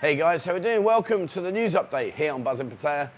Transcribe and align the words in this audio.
Hey 0.00 0.14
guys, 0.14 0.44
how 0.44 0.52
are 0.52 0.54
we 0.54 0.60
doing? 0.60 0.84
Welcome 0.84 1.26
to 1.26 1.40
the 1.40 1.50
news 1.50 1.74
update 1.74 2.14
here 2.14 2.32
on 2.32 2.44
Buzzin 2.44 2.70
Pattaya. 2.70 3.10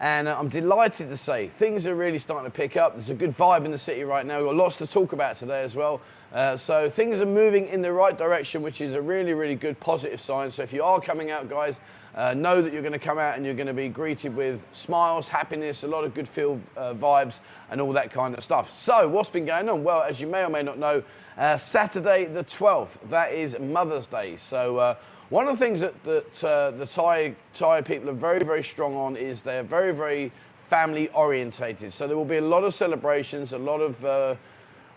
And 0.00 0.28
uh, 0.28 0.38
I'm 0.38 0.50
delighted 0.50 1.08
to 1.08 1.16
say 1.16 1.48
things 1.48 1.86
are 1.86 1.94
really 1.94 2.18
starting 2.18 2.44
to 2.44 2.54
pick 2.54 2.76
up. 2.76 2.92
There's 2.92 3.08
a 3.08 3.14
good 3.14 3.34
vibe 3.34 3.64
in 3.64 3.70
the 3.70 3.78
city 3.78 4.04
right 4.04 4.26
now. 4.26 4.36
We've 4.36 4.48
got 4.48 4.56
lots 4.56 4.76
to 4.76 4.86
talk 4.86 5.14
about 5.14 5.36
today 5.36 5.62
as 5.62 5.74
well. 5.74 6.02
Uh, 6.34 6.58
so 6.58 6.90
things 6.90 7.22
are 7.22 7.26
moving 7.26 7.68
in 7.68 7.80
the 7.80 7.90
right 7.90 8.18
direction, 8.18 8.60
which 8.60 8.82
is 8.82 8.92
a 8.92 9.00
really, 9.00 9.32
really 9.32 9.54
good 9.54 9.80
positive 9.80 10.20
sign. 10.20 10.50
So 10.50 10.62
if 10.62 10.74
you 10.74 10.82
are 10.82 11.00
coming 11.00 11.30
out, 11.30 11.48
guys, 11.48 11.80
uh, 12.14 12.34
know 12.34 12.60
that 12.60 12.70
you're 12.70 12.82
going 12.82 12.92
to 12.92 12.98
come 12.98 13.18
out 13.18 13.36
and 13.36 13.46
you're 13.46 13.54
going 13.54 13.66
to 13.66 13.72
be 13.72 13.88
greeted 13.88 14.36
with 14.36 14.62
smiles, 14.72 15.28
happiness, 15.28 15.84
a 15.84 15.88
lot 15.88 16.04
of 16.04 16.12
good 16.12 16.28
feel 16.28 16.60
uh, 16.76 16.92
vibes, 16.92 17.36
and 17.70 17.80
all 17.80 17.94
that 17.94 18.10
kind 18.10 18.36
of 18.36 18.44
stuff. 18.44 18.68
So 18.70 19.08
what's 19.08 19.30
been 19.30 19.46
going 19.46 19.70
on? 19.70 19.82
Well, 19.82 20.02
as 20.02 20.20
you 20.20 20.26
may 20.26 20.44
or 20.44 20.50
may 20.50 20.62
not 20.62 20.78
know, 20.78 21.02
uh, 21.38 21.56
Saturday 21.56 22.26
the 22.26 22.44
12th, 22.44 22.98
that 23.08 23.32
is 23.32 23.58
Mother's 23.58 24.06
Day. 24.06 24.36
So 24.36 24.76
uh, 24.76 24.96
one 25.30 25.48
of 25.48 25.58
the 25.58 25.64
things 25.64 25.80
that, 25.80 26.02
that 26.04 26.44
uh, 26.44 26.70
the 26.72 26.86
Thai, 26.86 27.34
Thai 27.54 27.80
people 27.82 28.10
are 28.10 28.14
very, 28.14 28.44
very 28.44 28.62
strong 28.62 28.94
on 28.94 29.16
is 29.16 29.42
they're 29.42 29.62
very, 29.62 29.92
very 29.92 30.30
family 30.68 31.08
orientated. 31.08 31.92
So 31.92 32.06
there 32.06 32.16
will 32.16 32.24
be 32.24 32.36
a 32.36 32.40
lot 32.40 32.64
of 32.64 32.74
celebrations, 32.74 33.52
a 33.52 33.58
lot 33.58 33.80
of 33.80 34.04
uh, 34.04 34.36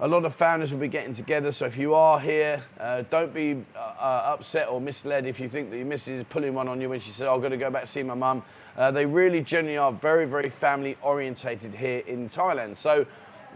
a 0.01 0.07
lot 0.07 0.23
of 0.23 0.33
families 0.33 0.71
will 0.71 0.79
be 0.79 0.87
getting 0.87 1.13
together. 1.13 1.51
So 1.51 1.65
if 1.65 1.77
you 1.77 1.93
are 1.93 2.19
here, 2.21 2.63
uh, 2.79 3.03
don't 3.09 3.33
be 3.33 3.61
uh, 3.75 3.79
uh 3.79 4.33
upset 4.33 4.69
or 4.69 4.79
misled 4.79 5.25
if 5.25 5.41
you 5.41 5.49
think 5.49 5.71
that 5.71 5.77
your 5.77 5.85
missus 5.85 6.21
is 6.21 6.25
pulling 6.29 6.53
one 6.53 6.69
on 6.69 6.79
you 6.79 6.87
when 6.89 6.99
she 6.99 7.11
says, 7.11 7.27
oh, 7.27 7.35
"I've 7.35 7.41
got 7.41 7.49
to 7.49 7.57
go 7.57 7.69
back 7.69 7.81
to 7.81 7.87
see 7.87 8.03
my 8.03 8.13
mum." 8.13 8.43
Uh, 8.77 8.91
they 8.91 9.05
really, 9.05 9.41
genuinely 9.41 9.77
are 9.77 9.91
very, 9.91 10.25
very 10.25 10.49
family 10.49 10.95
orientated 11.01 11.73
here 11.73 11.99
in 12.07 12.29
Thailand. 12.29 12.77
So 12.77 13.05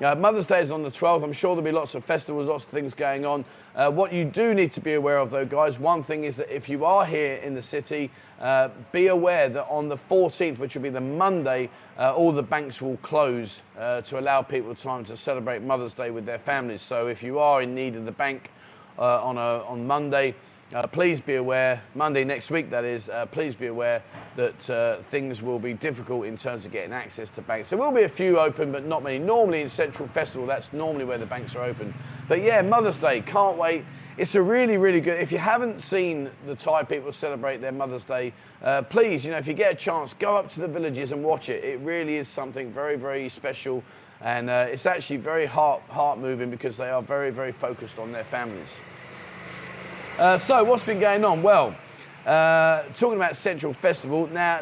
uh, 0.02 0.16
Mother's 0.16 0.46
Day 0.46 0.62
is 0.62 0.72
on 0.72 0.82
the 0.82 0.90
12th. 0.90 1.24
I'm 1.24 1.34
sure 1.34 1.56
there'll 1.56 1.64
be 1.64 1.72
lots 1.72 1.94
of 1.94 2.04
festivals, 2.04 2.48
lots 2.48 2.64
of 2.64 2.70
things 2.72 2.94
going 2.94 3.26
on. 3.26 3.46
Uh, 3.76 3.92
what 3.92 4.12
you 4.12 4.26
do 4.26 4.54
need 4.54 4.72
to 4.74 4.82
be 4.82 4.94
aware 4.94 5.18
of, 5.18 5.30
though, 5.30 5.46
guys, 5.46 5.78
one 5.78 6.04
thing 6.04 6.24
is 6.24 6.38
that 6.38 6.54
if 6.54 6.68
you 6.68 6.86
are 6.86 7.06
here 7.06 7.36
in 7.36 7.54
the 7.54 7.62
city, 7.62 8.10
uh, 8.40 8.70
be 8.92 9.08
aware 9.08 9.50
that 9.50 9.68
on 9.68 9.90
the 9.90 9.98
14th, 9.98 10.58
which 10.58 10.76
will 10.76 10.82
be 10.82 10.90
the 10.90 11.02
Monday, 11.02 11.70
uh, 11.98 12.14
all 12.14 12.32
the 12.32 12.44
banks 12.44 12.82
will 12.82 12.98
close 12.98 13.62
uh, 13.78 14.02
to 14.02 14.20
allow 14.20 14.42
people 14.42 14.73
time 14.73 15.06
to 15.06 15.16
celebrate 15.16 15.62
Mother's 15.62 15.94
Day 15.94 16.10
with 16.10 16.26
their 16.26 16.39
families. 16.39 16.82
So 16.82 17.08
if 17.08 17.22
you 17.22 17.39
are 17.39 17.62
in 17.62 17.76
need 17.76 17.95
of 17.95 18.06
the 18.06 18.12
bank 18.12 18.50
uh, 18.98 19.23
on, 19.23 19.38
a, 19.38 19.64
on 19.66 19.86
Monday, 19.86 20.36
uh, 20.73 20.88
please 20.88 21.22
be 21.22 21.36
aware, 21.36 21.81
Monday 21.94 22.23
next 22.23 22.50
week 22.50 22.69
that 22.69 22.83
is, 22.83 23.09
uh, 23.09 23.25
please 23.28 23.56
be 23.56 23.67
aware 23.67 24.02
that 24.36 24.70
uh, 24.70 24.97
things 25.09 25.42
will 25.42 25.59
be 25.59 25.73
difficult 25.73 26.25
in 26.25 26.38
terms 26.38 26.66
of 26.66 26.72
getting 26.72 26.94
access 26.94 27.30
to 27.31 27.42
banks. 27.42 27.70
There 27.70 27.78
will 27.78 27.92
be 27.92 28.03
a 28.03 28.09
few 28.09 28.39
open, 28.39 28.72
but 28.72 28.86
not 28.86 29.03
many. 29.03 29.20
Normally 29.20 29.61
in 29.61 29.70
Central 29.70 30.08
Festival, 30.08 30.47
that's 30.47 30.73
normally 30.73 31.05
where 31.05 31.17
the 31.17 31.25
banks 31.25 31.55
are 31.55 31.64
open. 31.64 31.94
But 32.28 32.42
yeah, 32.42 32.61
Mother's 32.61 32.97
Day, 32.97 33.22
can't 33.22 33.58
wait. 33.58 33.86
It's 34.17 34.36
a 34.36 34.42
really, 34.42 34.78
really 34.78 35.02
good. 35.02 35.20
If 35.20 35.31
you 35.31 35.39
haven't 35.39 35.81
seen 35.81 36.30
the 36.45 36.55
Thai 36.55 36.83
people 36.83 37.11
celebrate 37.14 37.58
their 37.58 37.72
Mother's 37.72 38.03
Day, 38.03 38.33
uh, 38.61 38.83
please, 38.83 39.25
you 39.25 39.31
know, 39.31 39.38
if 39.38 39.48
you 39.48 39.53
get 39.53 39.73
a 39.73 39.75
chance, 39.75 40.14
go 40.14 40.38
up 40.38 40.52
to 40.53 40.59
the 40.59 40.67
villages 40.67 41.11
and 41.11 41.23
watch 41.23 41.50
it. 41.50 41.64
It 41.64 41.80
really 41.80 42.17
is 42.17 42.27
something 42.27 42.72
very, 42.72 42.95
very 42.95 43.27
special. 43.30 43.83
And 44.22 44.50
uh, 44.50 44.67
it's 44.70 44.86
actually 44.86 45.17
very 45.17 45.45
heart, 45.45 45.81
heart 45.89 46.20
moving 46.20 46.50
because 46.50 46.77
they 46.77 46.89
are 46.89 47.02
very, 47.02 47.30
very 47.30 47.52
focused 47.52 48.00
on 48.00 48.11
their 48.11 48.23
families. 48.23 48.70
Uh, 50.17 50.38
so, 50.38 50.64
what's 50.64 50.83
been 50.83 51.00
going 51.00 51.25
on? 51.25 51.42
Well, 51.42 51.75
uh, 52.28 52.83
talking 52.95 53.16
about 53.16 53.36
Central 53.36 53.73
Festival, 53.73 54.28
now, 54.28 54.61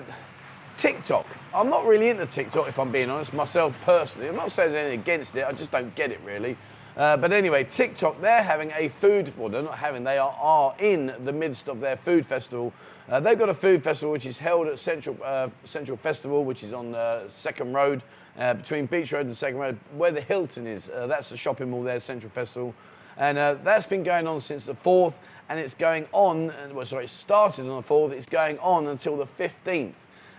TikTok. 0.77 1.27
I'm 1.53 1.69
not 1.69 1.85
really 1.85 2.07
into 2.07 2.25
TikTok, 2.25 2.69
if 2.69 2.79
I'm 2.79 2.89
being 2.89 3.09
honest, 3.09 3.33
myself 3.33 3.75
personally. 3.83 4.29
I'm 4.29 4.37
not 4.37 4.53
saying 4.53 4.73
anything 4.73 5.01
against 5.01 5.35
it, 5.35 5.45
I 5.45 5.51
just 5.51 5.69
don't 5.69 5.93
get 5.93 6.09
it 6.09 6.21
really. 6.23 6.55
Uh, 6.95 7.17
but 7.17 7.33
anyway, 7.33 7.65
TikTok, 7.65 8.21
they're 8.21 8.41
having 8.41 8.71
a 8.77 8.87
food, 9.01 9.33
well, 9.37 9.49
they're 9.49 9.61
not 9.61 9.77
having, 9.77 10.05
they 10.05 10.17
are, 10.17 10.33
are 10.39 10.73
in 10.79 11.13
the 11.25 11.33
midst 11.33 11.67
of 11.67 11.81
their 11.81 11.97
food 11.97 12.25
festival. 12.25 12.71
Uh, 13.09 13.19
they've 13.19 13.37
got 13.37 13.49
a 13.49 13.53
food 13.53 13.83
festival 13.83 14.13
which 14.13 14.25
is 14.25 14.37
held 14.37 14.67
at 14.67 14.79
Central, 14.79 15.17
uh, 15.21 15.49
Central 15.65 15.97
Festival, 15.97 16.45
which 16.45 16.63
is 16.63 16.71
on 16.71 16.95
uh, 16.95 17.27
Second 17.27 17.73
Road, 17.73 18.03
uh, 18.37 18.53
between 18.53 18.85
Beach 18.85 19.11
Road 19.11 19.25
and 19.25 19.35
Second 19.35 19.59
Road, 19.59 19.77
where 19.97 20.11
the 20.11 20.21
Hilton 20.21 20.65
is. 20.65 20.89
That's 20.95 21.27
the 21.27 21.35
shopping 21.35 21.69
mall 21.69 21.83
there, 21.83 21.99
Central 21.99 22.31
Festival. 22.31 22.73
And 23.17 23.37
that's 23.37 23.85
been 23.85 24.03
going 24.03 24.27
on 24.27 24.41
since 24.41 24.65
the 24.65 24.75
4th 24.75 25.13
and 25.49 25.59
it's 25.59 25.75
going 25.75 26.07
on, 26.13 26.53
well, 26.73 26.85
sorry, 26.85 27.05
it 27.05 27.09
started 27.09 27.67
on 27.67 27.81
the 27.81 27.87
4th, 27.87 28.11
it's 28.11 28.29
going 28.29 28.57
on 28.59 28.87
until 28.87 29.17
the 29.17 29.27
15th. 29.37 29.93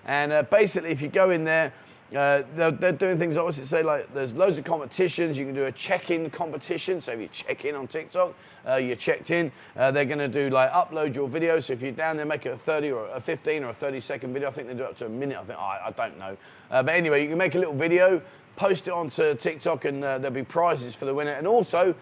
And 0.06 0.33
uh, 0.33 0.43
basically, 0.44 0.91
if 0.91 1.03
you 1.03 1.09
go 1.09 1.31
in 1.31 1.44
there, 1.44 1.72
uh, 2.16 2.43
they're, 2.56 2.71
they're, 2.71 2.93
doing 2.93 3.19
things 3.19 3.38
obviously 3.38 3.65
say 3.65 3.82
like 3.82 4.12
there's 4.12 4.34
loads 4.34 4.59
of 4.59 4.65
competitions. 4.65 5.38
You 5.38 5.47
can 5.47 5.55
do 5.55 5.65
a 5.65 5.72
check-in 5.72 6.28
competition. 6.31 7.00
So 7.00 7.12
if 7.12 7.21
you 7.21 7.28
check 7.28 7.65
in 7.65 7.75
on 7.75 7.87
TikTok, 7.87 8.34
uh, 8.69 8.77
you're 8.77 8.97
checked 8.97 9.31
in. 9.31 9.50
Uh, 9.77 9.91
they're 9.91 10.05
going 10.05 10.19
to 10.19 10.28
do 10.28 10.50
like 10.50 10.71
upload 10.72 11.15
your 11.15 11.27
video. 11.27 11.59
So 11.61 11.72
if 11.72 11.81
you're 11.81 11.93
down 11.93 12.16
there, 12.16 12.27
make 12.27 12.44
it 12.44 12.53
a 12.53 12.56
30 12.56 12.91
or 12.91 13.09
a 13.09 13.21
15 13.21 13.65
or 13.65 13.71
a 13.71 13.72
30 13.72 14.00
second 14.00 14.34
video. 14.34 14.49
I 14.49 14.53
think 14.53 14.69
they 14.69 14.75
do 14.75 14.84
up 14.84 14.99
to 14.99 15.06
a 15.06 15.09
minute. 15.09 15.38
I 15.38 15.44
think 15.44 15.59
I, 15.59 15.81
I 15.87 15.91
don't 15.93 16.19
know. 16.19 16.37
Uh, 16.71 16.82
but 16.82 16.94
anyway, 16.94 17.22
you 17.22 17.28
can 17.28 17.38
make 17.38 17.55
a 17.55 17.59
little 17.59 17.75
video, 17.75 18.21
post 18.56 18.88
it 18.88 18.93
onto 18.93 19.34
TikTok, 19.34 19.87
and 19.87 20.05
uh, 20.05 20.19
there'll 20.19 20.34
be 20.34 20.43
prizes 20.43 20.94
for 20.94 21.06
the 21.06 21.15
winner. 21.15 21.32
And 21.32 21.47
also 21.47 21.94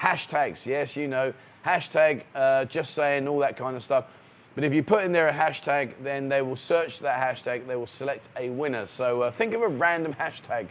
hashtags. 0.00 0.66
Yes, 0.66 0.96
you 0.96 1.08
know, 1.08 1.32
hashtag, 1.64 2.22
uh, 2.34 2.64
just 2.66 2.94
saying, 2.94 3.26
all 3.28 3.38
that 3.40 3.56
kind 3.56 3.76
of 3.76 3.82
stuff. 3.82 4.06
But 4.54 4.64
if 4.64 4.72
you 4.72 4.82
put 4.82 5.04
in 5.04 5.12
there 5.12 5.28
a 5.28 5.32
hashtag, 5.32 5.92
then 6.02 6.28
they 6.28 6.40
will 6.40 6.56
search 6.56 7.00
that 7.00 7.20
hashtag, 7.20 7.66
they 7.66 7.76
will 7.76 7.86
select 7.86 8.28
a 8.38 8.48
winner. 8.48 8.86
So 8.86 9.22
uh, 9.22 9.30
think 9.30 9.52
of 9.52 9.62
a 9.62 9.68
random 9.68 10.14
hashtag. 10.14 10.68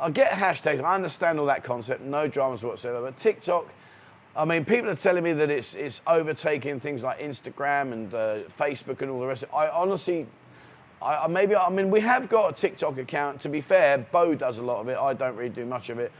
I 0.00 0.10
get 0.10 0.32
hashtags, 0.32 0.82
I 0.82 0.94
understand 0.96 1.38
all 1.38 1.46
that 1.46 1.62
concept, 1.62 2.02
no 2.02 2.26
dramas 2.26 2.64
whatsoever. 2.64 3.02
But 3.02 3.16
TikTok, 3.16 3.72
I 4.36 4.44
mean, 4.44 4.64
people 4.64 4.90
are 4.90 4.96
telling 4.96 5.22
me 5.22 5.32
that 5.34 5.48
it's, 5.48 5.74
it's 5.74 6.00
overtaking 6.08 6.80
things 6.80 7.04
like 7.04 7.20
Instagram 7.20 7.92
and 7.92 8.12
uh, 8.12 8.38
Facebook 8.58 9.00
and 9.02 9.10
all 9.10 9.20
the 9.20 9.26
rest. 9.28 9.44
I 9.54 9.68
honestly, 9.68 10.26
I, 11.00 11.28
maybe, 11.28 11.54
I 11.54 11.70
mean, 11.70 11.90
we 11.90 12.00
have 12.00 12.28
got 12.28 12.50
a 12.50 12.54
TikTok 12.54 12.98
account. 12.98 13.40
To 13.42 13.48
be 13.48 13.60
fair, 13.60 13.98
Bo 13.98 14.34
does 14.34 14.58
a 14.58 14.62
lot 14.62 14.80
of 14.80 14.88
it. 14.88 14.98
I 14.98 15.14
don't 15.14 15.36
really 15.36 15.50
do 15.50 15.64
much 15.64 15.90
of 15.90 16.00
it. 16.00 16.10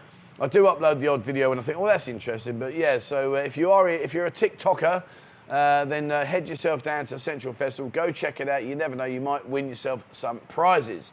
I 0.41 0.49
do 0.49 0.65
upload 0.65 0.99
the 0.99 1.07
odd 1.09 1.25
video 1.25 1.53
and 1.53 1.61
I 1.61 1.63
think, 1.63 1.79
oh, 1.79 1.87
that's 1.87 2.09
interesting. 2.09 2.59
But 2.59 2.75
yeah, 2.75 2.99
so 2.99 3.37
uh, 3.37 3.39
if 3.39 3.57
you 3.57 3.71
are 3.71 3.89
if 3.89 4.13
you're 4.13 4.27
a 4.27 4.31
TikToker, 4.31 5.03
uh, 5.49 5.85
then 5.85 6.11
uh, 6.11 6.25
head 6.25 6.49
yourself 6.49 6.83
down 6.83 7.07
to 7.07 7.19
Central 7.21 7.55
Festival. 7.55 7.91
Go 7.91 8.11
check 8.11 8.41
it 8.41 8.49
out. 8.49 8.65
You 8.65 8.75
never 8.75 8.97
know, 8.97 9.05
you 9.05 9.21
might 9.21 9.49
win 9.49 9.69
yourself 9.69 10.03
some 10.11 10.39
prizes. 10.49 11.13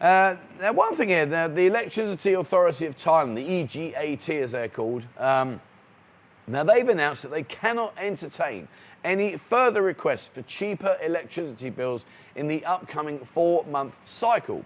Uh, 0.00 0.36
now, 0.60 0.72
one 0.72 0.94
thing 0.94 1.08
here, 1.08 1.26
the, 1.26 1.66
Electricity 1.66 2.34
Authority 2.34 2.86
of 2.86 2.96
Thailand, 2.96 3.34
the 3.34 3.92
EGAT 3.92 4.40
as 4.40 4.52
they're 4.52 4.68
called, 4.68 5.02
um, 5.18 5.60
now 6.46 6.62
they've 6.62 6.88
announced 6.88 7.22
that 7.22 7.32
they 7.32 7.42
cannot 7.42 7.92
entertain 7.98 8.68
any 9.02 9.36
further 9.36 9.82
requests 9.82 10.28
for 10.28 10.42
cheaper 10.42 10.96
electricity 11.02 11.70
bills 11.70 12.04
in 12.36 12.46
the 12.46 12.64
upcoming 12.64 13.18
four 13.34 13.64
month 13.64 13.98
cycle. 14.04 14.64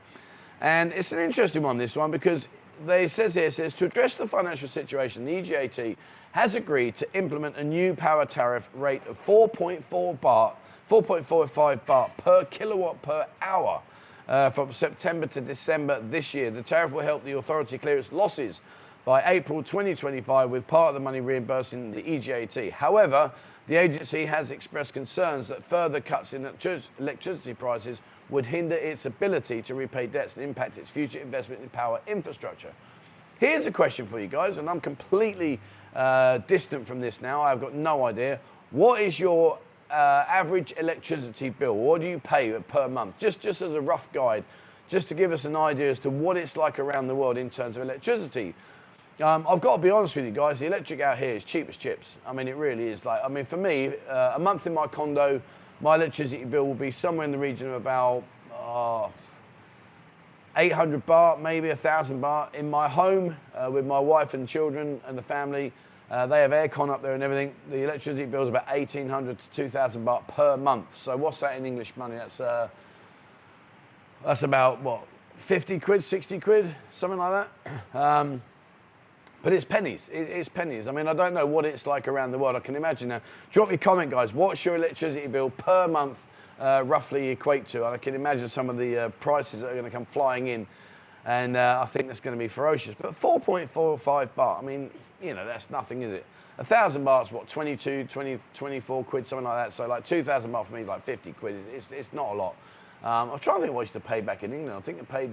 And 0.60 0.93
it's 0.93 1.12
an 1.12 1.19
interesting 1.19 1.62
one, 1.62 1.78
this 1.78 1.97
one, 1.97 2.10
because 2.10 2.49
they 2.87 3.09
says 3.09 3.34
here 3.34 3.50
says 3.50 3.75
to 3.75 3.84
address 3.84 4.15
the 4.15 4.27
financial 4.27 4.69
situation, 4.69 5.25
the 5.25 5.33
EGAT 5.33 5.97
has 6.33 6.55
agreed 6.55 6.97
to 6.97 7.15
implement 7.15 7.56
a 7.56 7.65
new 7.65 7.94
power 7.94 8.25
tariff 8.25 8.69
rate 8.75 9.03
of 9.06 9.25
4.4 9.27 10.19
baht, 10.19 10.55
4.45 10.91 11.81
baht 11.83 12.16
per 12.16 12.44
kilowatt 12.47 13.00
per 13.03 13.27
hour. 13.41 13.83
Uh, 14.28 14.49
from 14.50 14.72
September 14.72 15.27
to 15.27 15.41
December 15.41 16.00
this 16.09 16.33
year. 16.33 16.49
The 16.49 16.62
tariff 16.62 16.93
will 16.93 17.03
help 17.03 17.25
the 17.25 17.37
authority 17.37 17.77
clear 17.77 17.99
its 17.99 18.12
losses 18.12 18.60
by 19.04 19.21
April 19.27 19.65
2025 19.65 20.49
with 20.49 20.65
part 20.69 20.89
of 20.89 20.94
the 20.94 21.00
money 21.00 21.21
reimbursing 21.21 21.91
the 21.91 22.03
EGAT. 22.03 22.71
However, 22.71 23.33
the 23.68 23.76
agency 23.76 24.26
has 24.26 24.50
expressed 24.50 24.92
concerns 24.92 25.48
that 25.48 25.64
further 25.64 26.00
cuts 26.00 26.32
in 26.32 26.46
electricity 26.98 27.54
prices 27.54 28.02
would 28.28 28.46
hinder 28.46 28.74
its 28.74 29.06
ability 29.06 29.62
to 29.62 29.74
repay 29.74 30.06
debts 30.06 30.36
and 30.36 30.44
impact 30.44 30.78
its 30.78 30.90
future 30.90 31.20
investment 31.20 31.62
in 31.62 31.68
power 31.68 32.00
infrastructure. 32.06 32.72
Here's 33.38 33.66
a 33.66 33.72
question 33.72 34.06
for 34.06 34.20
you 34.20 34.26
guys, 34.26 34.58
and 34.58 34.68
I'm 34.68 34.80
completely 34.80 35.60
uh, 35.94 36.38
distant 36.38 36.86
from 36.86 37.00
this 37.00 37.20
now. 37.20 37.42
I've 37.42 37.60
got 37.60 37.74
no 37.74 38.06
idea. 38.06 38.40
What 38.70 39.00
is 39.00 39.18
your 39.20 39.58
uh, 39.90 40.24
average 40.28 40.72
electricity 40.78 41.50
bill? 41.50 41.76
What 41.76 42.00
do 42.00 42.06
you 42.06 42.18
pay 42.18 42.53
per 42.68 42.88
month? 42.88 43.18
Just, 43.18 43.41
just 43.41 43.60
as 43.62 43.74
a 43.74 43.80
rough 43.80 44.10
guide, 44.12 44.44
just 44.88 45.08
to 45.08 45.15
give 45.15 45.32
us 45.32 45.44
an 45.44 45.56
idea 45.56 45.91
as 45.91 45.98
to 46.00 46.10
what 46.10 46.36
it's 46.36 46.56
like 46.56 46.78
around 46.78 47.06
the 47.06 47.15
world 47.15 47.36
in 47.36 47.50
terms 47.50 47.76
of 47.76 47.82
electricity. 47.82 48.54
Um, 49.20 49.47
I've 49.48 49.60
got 49.60 49.76
to 49.76 49.82
be 49.82 49.91
honest 49.91 50.16
with 50.16 50.24
you 50.24 50.30
guys, 50.30 50.59
the 50.59 50.66
electric 50.66 51.00
out 51.00 51.18
here 51.18 51.34
is 51.34 51.44
cheap 51.44 51.68
as 51.68 51.76
chips. 51.76 52.16
I 52.26 52.32
mean, 52.32 52.48
it 52.48 52.56
really 52.56 52.88
is. 52.88 53.04
Like, 53.04 53.20
I 53.22 53.28
mean, 53.28 53.44
for 53.44 53.59
me, 53.59 53.92
uh, 54.09 54.32
a 54.36 54.38
month 54.38 54.66
in 54.66 54.72
my 54.72 54.86
condo, 54.86 55.41
my 55.80 55.97
electricity 55.97 56.44
bill 56.44 56.66
will 56.66 56.74
be 56.74 56.91
somewhere 56.91 57.26
in 57.26 57.30
the 57.30 57.38
region 57.38 57.68
of 57.68 57.74
about 57.74 58.24
uh, 58.56 59.09
800 60.56 61.04
baht, 61.06 61.41
maybe 61.41 61.68
1,000 61.68 62.22
baht. 62.22 62.54
In 62.54 62.70
my 62.70 62.88
home 62.88 63.36
uh, 63.54 63.70
with 63.70 63.84
my 63.84 63.98
wife 63.98 64.32
and 64.32 64.48
children 64.48 65.00
and 65.06 65.16
the 65.16 65.22
family, 65.22 65.72
uh, 66.10 66.26
they 66.26 66.41
have 66.41 66.50
aircon 66.50 66.88
up 66.88 67.03
there 67.03 67.15
and 67.15 67.22
everything. 67.22 67.54
The 67.70 67.84
electricity 67.84 68.24
bill 68.24 68.44
is 68.44 68.48
about 68.48 68.66
1,800 68.66 69.38
to 69.38 69.50
2,000 69.50 70.06
baht 70.06 70.26
per 70.28 70.56
month. 70.56 70.94
So 70.97 71.16
what's 71.16 71.41
that 71.41 71.56
in 71.58 71.66
English 71.66 71.97
money? 71.97 72.16
That's 72.16 72.41
uh, 72.41 72.68
that's 74.24 74.42
about 74.42 74.80
what 74.80 75.06
50 75.36 75.80
quid, 75.80 76.04
60 76.04 76.41
quid, 76.41 76.74
something 76.91 77.18
like 77.18 77.47
that. 77.65 77.84
Um, 77.94 78.42
But 79.42 79.53
it's 79.53 79.65
pennies. 79.65 80.09
It's 80.12 80.48
pennies. 80.48 80.86
I 80.86 80.92
mean, 80.92 81.09
I 81.09 81.15
don't 81.15 81.34
know 81.34 81.47
what 81.47 81.65
it's 81.65 81.86
like 81.86 82.06
around 82.06 82.30
the 82.30 82.39
world. 82.39 82.54
I 82.54 82.60
can 82.60 82.77
imagine 82.77 83.09
now. 83.09 83.21
Drop 83.50 83.68
me 83.68 83.74
a 83.74 83.78
comment, 83.78 84.10
guys. 84.10 84.33
What's 84.33 84.65
your 84.65 84.77
electricity 84.77 85.27
bill 85.27 85.50
per 85.50 85.89
month 85.89 86.24
uh, 86.60 86.84
roughly 86.86 87.28
equate 87.28 87.66
to? 87.68 87.84
And 87.84 87.94
I 87.94 87.98
can 87.98 88.15
imagine 88.15 88.48
some 88.48 88.71
of 88.71 88.78
the 88.78 89.06
uh, 89.06 89.09
prices 89.21 89.60
that 89.60 89.71
are 89.71 89.74
going 89.74 89.84
to 89.84 89.91
come 89.91 90.06
flying 90.06 90.47
in. 90.47 90.66
And 91.24 91.56
uh, 91.56 91.80
I 91.83 91.86
think 91.86 92.06
that's 92.06 92.21
going 92.21 92.36
to 92.36 92.42
be 92.42 92.48
ferocious. 92.48 92.94
But 93.00 93.21
4.45 93.21 94.28
baht, 94.36 94.59
I 94.59 94.62
mean, 94.62 94.91
you 95.21 95.34
know, 95.34 95.44
that's 95.44 95.71
nothing, 95.71 96.03
is 96.03 96.12
it? 96.12 96.24
A 96.59 96.65
thousand 96.65 97.04
bahts, 97.04 97.33
what, 97.33 97.48
22, 97.48 98.04
20, 98.04 98.39
24 98.54 99.04
quid, 99.04 99.27
something 99.27 99.44
like 99.44 99.66
that. 99.66 99.72
So 99.72 99.86
like 99.86 100.04
2,000 100.04 100.53
baht 100.53 100.66
for 100.66 100.74
me 100.74 100.83
is 100.83 100.89
like 100.89 101.04
50 101.04 101.33
quid. 101.33 101.56
It's, 101.74 101.91
it's 101.91 102.12
not 102.12 102.33
a 102.33 102.34
lot. 102.34 102.54
Um, 103.03 103.33
I'm 103.33 103.39
trying 103.39 103.56
to 103.56 103.62
think 103.62 103.74
what 103.74 103.80
I 103.80 103.83
used 103.83 103.92
to 103.94 104.00
pay 104.00 104.21
back 104.21 104.44
in 104.44 104.53
England. 104.53 104.77
I 104.77 104.80
think 104.80 105.00
I 105.00 105.04
paid, 105.04 105.33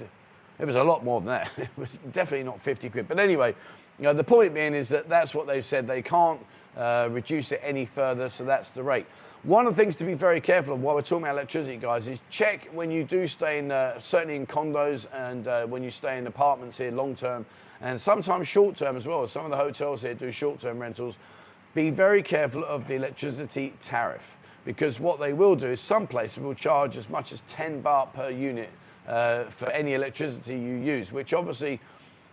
it 0.59 0.65
was 0.65 0.75
a 0.75 0.83
lot 0.83 1.03
more 1.03 1.21
than 1.21 1.27
that. 1.27 1.51
it 1.57 1.69
was 1.77 1.99
definitely 2.11 2.45
not 2.45 2.61
50 2.61 2.89
quid. 2.89 3.07
But 3.07 3.19
anyway, 3.19 3.53
you 3.99 4.05
know, 4.05 4.13
the 4.13 4.23
point 4.23 4.53
being 4.53 4.73
is 4.73 4.87
that 4.89 5.09
that's 5.09 5.35
what 5.35 5.45
they've 5.45 5.65
said. 5.65 5.85
They 5.85 6.01
can't 6.01 6.39
uh, 6.77 7.09
reduce 7.11 7.51
it 7.51 7.59
any 7.61 7.85
further, 7.85 8.29
so 8.29 8.45
that's 8.45 8.69
the 8.69 8.81
rate. 8.81 9.05
One 9.43 9.67
of 9.67 9.75
the 9.75 9.81
things 9.81 9.95
to 9.97 10.05
be 10.05 10.13
very 10.13 10.39
careful 10.39 10.73
of 10.73 10.81
while 10.81 10.95
we're 10.95 11.01
talking 11.01 11.23
about 11.23 11.35
electricity, 11.35 11.77
guys, 11.77 12.07
is 12.07 12.21
check 12.29 12.69
when 12.73 12.91
you 12.91 13.03
do 13.03 13.27
stay 13.27 13.59
in, 13.59 13.71
uh, 13.71 14.01
certainly 14.01 14.35
in 14.35 14.47
condos 14.47 15.07
and 15.13 15.47
uh, 15.47 15.65
when 15.65 15.83
you 15.83 15.91
stay 15.91 16.17
in 16.17 16.27
apartments 16.27 16.77
here 16.77 16.91
long 16.91 17.15
term, 17.15 17.45
and 17.81 17.99
sometimes 17.99 18.47
short 18.47 18.77
term 18.77 18.95
as 18.95 19.05
well. 19.05 19.27
Some 19.27 19.45
of 19.45 19.51
the 19.51 19.57
hotels 19.57 20.01
here 20.01 20.13
do 20.13 20.31
short 20.31 20.59
term 20.59 20.79
rentals. 20.79 21.17
Be 21.73 21.89
very 21.89 22.23
careful 22.23 22.63
of 22.65 22.87
the 22.87 22.95
electricity 22.95 23.73
tariff 23.81 24.23
because 24.65 24.99
what 24.99 25.19
they 25.19 25.33
will 25.33 25.55
do 25.55 25.67
is 25.67 25.79
some 25.79 26.07
places 26.07 26.39
will 26.39 26.53
charge 26.53 26.97
as 26.97 27.09
much 27.09 27.31
as 27.31 27.41
10 27.47 27.81
baht 27.81 28.13
per 28.13 28.29
unit 28.29 28.69
uh, 29.07 29.45
for 29.45 29.69
any 29.71 29.93
electricity 29.93 30.53
you 30.53 30.75
use, 30.75 31.11
which 31.11 31.33
obviously 31.33 31.79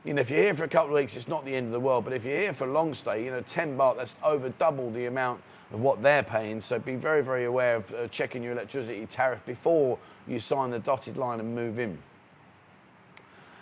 you 0.07 0.15
know, 0.15 0.21
if 0.21 0.31
you're 0.31 0.41
here 0.41 0.55
for 0.55 0.63
a 0.63 0.69
couple 0.69 0.91
of 0.91 0.95
weeks, 0.95 1.17
it's 1.17 1.27
not 1.27 1.45
the 1.45 1.55
end 1.55 1.67
of 1.67 1.73
the 1.73 1.81
world. 1.81 2.05
But 2.05 2.13
if 2.13 2.25
you're 2.25 2.39
here 2.39 2.55
for 2.55 2.69
a 2.69 2.73
long 2.73 2.95
stay, 2.95 3.25
you 3.25 3.31
know, 3.33 3.41
10 3.41 3.77
baht, 3.77 3.97
that's 3.97 4.15
over 4.23 4.51
double 4.51 4.91
the 4.93 5.07
amount 5.07 5.43
of 5.73 5.81
what 5.81 6.01
they're 6.01 6.23
paying. 6.23 6.61
So 6.61 6.79
be 6.79 6.95
very, 6.95 7.23
very 7.23 7.47
aware 7.47 7.77
of 7.77 7.93
uh, 7.93 8.07
checking 8.09 8.41
your 8.41 8.53
electricity 8.53 9.05
tariff 9.07 9.45
before 9.45 9.99
you 10.29 10.39
sign 10.39 10.71
the 10.71 10.79
dotted 10.79 11.17
line 11.17 11.41
and 11.41 11.55
move 11.55 11.81
in. 11.81 11.99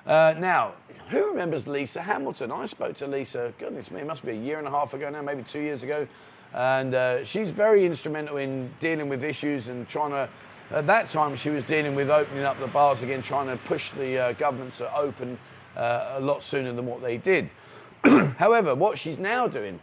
Uh, 0.07 0.35
now, 0.39 0.75
who 1.09 1.29
remembers 1.29 1.67
Lisa 1.67 2.03
Hamilton? 2.03 2.53
I 2.53 2.67
spoke 2.67 2.95
to 2.97 3.07
Lisa, 3.07 3.55
goodness 3.59 3.91
me, 3.91 4.03
it 4.03 4.07
must 4.07 4.23
be 4.23 4.33
a 4.33 4.35
year 4.35 4.59
and 4.59 4.69
a 4.69 4.71
half 4.71 4.93
ago 4.93 5.09
now, 5.09 5.23
maybe 5.23 5.43
two 5.43 5.61
years 5.61 5.83
ago. 5.83 6.07
And 6.53 6.95
uh, 6.95 7.25
she's 7.25 7.53
very 7.53 7.87
instrumental 7.87 8.37
in 8.37 8.71
dealing 8.81 9.09
with 9.09 9.25
issues 9.25 9.69
and 9.69 9.89
trying 9.89 10.11
to, 10.11 10.29
at 10.71 10.87
that 10.87 11.09
time, 11.09 11.37
she 11.37 11.49
was 11.49 11.65
dealing 11.65 11.95
with 11.95 12.11
opening 12.11 12.45
up 12.45 12.61
the 12.61 12.67
bars 12.67 13.03
again, 13.03 13.23
trying 13.23 13.47
to 13.47 13.57
push 13.65 13.93
the 13.93 14.19
uh, 14.19 14.33
government 14.35 14.75
to 14.75 14.95
open 14.95 15.39
uh, 15.77 16.15
a 16.17 16.21
lot 16.21 16.43
sooner 16.43 16.73
than 16.73 16.87
what 16.87 17.03
they 17.03 17.17
did. 17.17 17.51
However, 18.05 18.75
what 18.75 18.99
she's 18.99 19.19
now 19.19 19.47
doing 19.47 19.81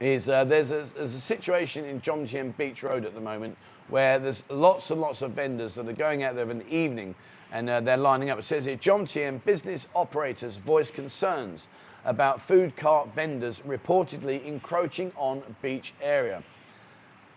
is 0.00 0.28
uh, 0.28 0.44
there's, 0.44 0.70
a, 0.70 0.86
there's 0.96 1.14
a 1.14 1.20
situation 1.20 1.84
in 1.84 2.00
Jomtien 2.00 2.56
Beach 2.56 2.82
Road 2.82 3.04
at 3.04 3.14
the 3.14 3.20
moment 3.20 3.56
where 3.88 4.18
there's 4.18 4.44
lots 4.48 4.90
and 4.90 5.00
lots 5.00 5.22
of 5.22 5.32
vendors 5.32 5.74
that 5.74 5.88
are 5.88 5.92
going 5.92 6.22
out 6.22 6.36
there 6.36 6.50
in 6.50 6.58
the 6.58 6.74
evening 6.74 7.14
and 7.52 7.68
uh, 7.68 7.80
they're 7.80 7.96
lining 7.96 8.30
up. 8.30 8.38
It 8.38 8.44
says 8.44 8.64
here, 8.64 8.76
Jomtien 8.76 9.42
business 9.44 9.86
operators 9.94 10.56
voice 10.56 10.90
concerns 10.90 11.66
about 12.04 12.40
food 12.40 12.76
cart 12.76 13.14
vendors 13.14 13.60
reportedly 13.60 14.44
encroaching 14.44 15.12
on 15.16 15.42
beach 15.62 15.94
area. 16.00 16.42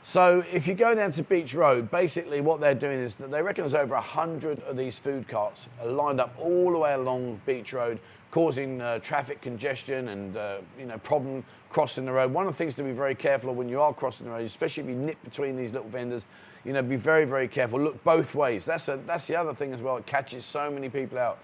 So 0.04 0.44
if 0.52 0.68
you 0.68 0.74
go 0.74 0.96
down 0.96 1.12
to 1.12 1.24
Beach 1.24 1.54
Road, 1.54 1.92
basically 1.92 2.42
what 2.42 2.60
they're 2.60 2.74
doing 2.74 3.00
is 3.00 3.14
that 3.16 3.30
they 3.30 3.42
reckon 3.42 3.64
there's 3.64 3.76
over 3.76 3.94
100 3.94 4.62
of 4.64 4.76
these 4.76 4.98
food 4.98 5.28
carts 5.28 5.68
lined 5.86 6.20
up 6.20 6.36
all 6.40 6.72
the 6.72 6.78
way 6.78 6.94
along 6.94 7.40
Beach 7.46 7.72
Road, 7.72 8.00
causing 8.32 8.82
uh, 8.82 8.98
traffic 9.00 9.42
congestion 9.42 10.08
and 10.08 10.38
uh, 10.38 10.58
you 10.80 10.86
know 10.86 10.98
problem 11.00 11.44
crossing 11.70 12.06
the 12.06 12.12
road. 12.12 12.34
One 12.34 12.48
of 12.48 12.54
the 12.54 12.58
things 12.58 12.74
to 12.76 12.84
be 12.84 12.92
very 12.92 13.14
careful 13.14 13.52
of 13.52 13.58
when 13.58 13.70
you 13.70 13.80
are 13.80 13.94
crossing 13.94 14.26
the 14.26 14.32
road, 14.32 14.46
especially 14.46 14.84
if 14.84 14.90
you 14.90 14.96
nip 14.96 15.18
between 15.24 15.56
these 15.56 15.72
little 15.72 15.90
vendors, 15.90 16.24
you 16.66 16.74
know, 16.74 16.82
be 16.82 16.96
very, 16.96 17.26
very 17.26 17.48
careful. 17.48 17.80
Look 17.80 18.04
both 18.04 18.36
ways. 18.36 18.66
That's, 18.66 18.88
a, 18.88 19.00
that's 19.06 19.28
the 19.28 19.36
other 19.36 19.54
thing 19.54 19.74
as 19.74 19.82
well. 19.82 19.98
It 19.98 20.06
catches 20.06 20.46
so 20.46 20.70
many 20.70 20.90
people 20.90 21.18
out. 21.18 21.40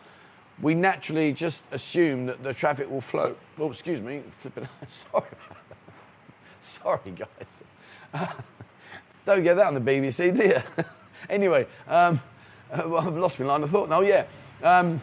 We 0.61 0.73
naturally 0.73 1.33
just 1.33 1.63
assume 1.71 2.25
that 2.25 2.43
the 2.43 2.53
traffic 2.53 2.89
will 2.89 3.01
flow. 3.01 3.35
Oh, 3.59 3.69
excuse 3.69 4.01
me, 4.01 4.23
flipping. 4.39 4.67
Sorry. 4.87 5.23
Sorry, 6.61 7.11
guys. 7.11 7.61
don't 9.25 9.43
get 9.43 9.55
that 9.55 9.67
on 9.67 9.73
the 9.73 9.81
BBC, 9.81 10.35
do 10.35 10.43
you? 10.47 10.83
anyway, 11.29 11.67
um, 11.87 12.21
uh, 12.71 12.83
well, 12.85 13.07
I've 13.07 13.15
lost 13.15 13.39
my 13.39 13.45
line 13.45 13.63
of 13.63 13.69
thought 13.69 13.89
now. 13.89 14.01
Yeah. 14.01 14.25
Um, 14.63 15.01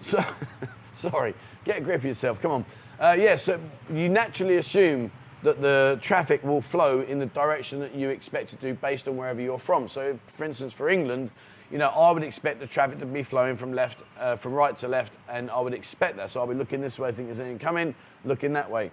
so, 0.00 0.22
sorry. 0.94 1.34
Get 1.64 1.78
a 1.78 1.80
grip 1.80 2.00
of 2.00 2.04
yourself. 2.04 2.40
Come 2.40 2.50
on. 2.52 2.64
Uh, 2.98 3.16
yeah, 3.18 3.36
so 3.36 3.60
you 3.92 4.08
naturally 4.08 4.56
assume 4.56 5.10
that 5.42 5.60
the 5.60 5.98
traffic 6.00 6.42
will 6.42 6.60
flow 6.60 7.02
in 7.02 7.18
the 7.18 7.26
direction 7.26 7.78
that 7.80 7.94
you 7.94 8.08
expect 8.08 8.58
to 8.58 8.74
based 8.74 9.06
on 9.06 9.16
wherever 9.16 9.40
you're 9.40 9.58
from. 9.58 9.88
So, 9.88 10.18
for 10.34 10.44
instance, 10.44 10.72
for 10.72 10.88
England, 10.88 11.30
you 11.70 11.78
know, 11.78 11.88
I 11.88 12.10
would 12.12 12.22
expect 12.22 12.60
the 12.60 12.66
traffic 12.66 12.98
to 13.00 13.06
be 13.06 13.22
flowing 13.22 13.56
from 13.56 13.72
left, 13.72 14.02
uh, 14.18 14.36
from 14.36 14.54
right 14.54 14.76
to 14.78 14.88
left, 14.88 15.14
and 15.28 15.50
I 15.50 15.60
would 15.60 15.74
expect 15.74 16.16
that. 16.16 16.30
So 16.30 16.40
I'll 16.40 16.46
be 16.46 16.54
looking 16.54 16.80
this 16.80 16.98
way, 16.98 17.10
think 17.12 17.28
there's 17.28 17.40
anything 17.40 17.58
coming, 17.58 17.94
looking 18.24 18.52
that 18.54 18.70
way 18.70 18.90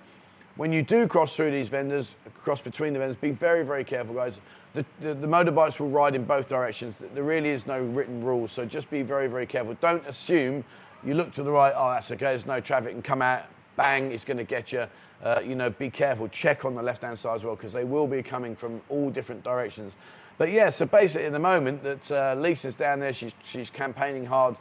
when 0.56 0.72
you 0.72 0.82
do 0.82 1.08
cross 1.08 1.36
through 1.36 1.52
these 1.52 1.70
vendors, 1.70 2.16
cross 2.44 2.62
between 2.62 2.94
the 2.94 3.00
vendors, 3.00 3.18
be 3.18 3.32
very, 3.32 3.64
very 3.64 3.84
careful, 3.84 4.14
guys. 4.14 4.40
The, 4.74 4.86
the, 5.02 5.14
the, 5.14 5.28
motorbikes 5.28 5.80
will 5.80 5.90
ride 5.90 6.16
in 6.16 6.24
both 6.26 6.48
directions. 6.48 6.96
There 7.14 7.24
really 7.24 7.50
is 7.50 7.66
no 7.66 7.82
written 7.82 8.24
rules, 8.24 8.52
so 8.52 8.66
just 8.66 8.90
be 8.90 9.02
very, 9.02 9.28
very 9.28 9.46
careful. 9.46 9.76
Don't 9.82 10.06
assume 10.08 10.64
you 11.04 11.16
look 11.16 11.32
to 11.34 11.44
the 11.44 11.52
right, 11.52 11.74
oh, 11.76 11.92
that's 11.92 12.12
okay, 12.12 12.26
there's 12.26 12.46
no 12.46 12.60
traffic, 12.60 12.94
and 12.94 13.04
come 13.04 13.22
out, 13.22 13.44
bang, 13.76 14.12
it's 14.12 14.26
going 14.26 14.38
to 14.38 14.44
get 14.44 14.72
you. 14.72 14.88
Uh, 15.24 15.40
you 15.44 15.56
know, 15.56 15.70
be 15.70 15.90
careful. 15.90 16.28
Check 16.28 16.66
on 16.66 16.76
the 16.76 16.84
left-hand 16.84 17.18
side 17.18 17.36
as 17.36 17.44
well, 17.44 17.56
because 17.56 17.72
they 17.72 17.86
will 17.86 18.08
be 18.08 18.22
coming 18.22 18.56
from 18.56 18.82
all 18.90 19.10
different 19.10 19.42
directions. 19.44 19.94
But 20.38 20.52
yeah, 20.52 20.70
so 20.70 20.86
basically, 20.86 21.28
at 21.28 21.32
the 21.32 21.40
moment 21.40 21.82
that 21.84 22.12
uh, 22.12 22.36
Lisa's 22.38 22.76
down 22.76 23.00
there, 23.00 23.14
she's 23.14 23.34
she's 23.44 23.70
campaigning 23.70 24.26
hard 24.26 24.58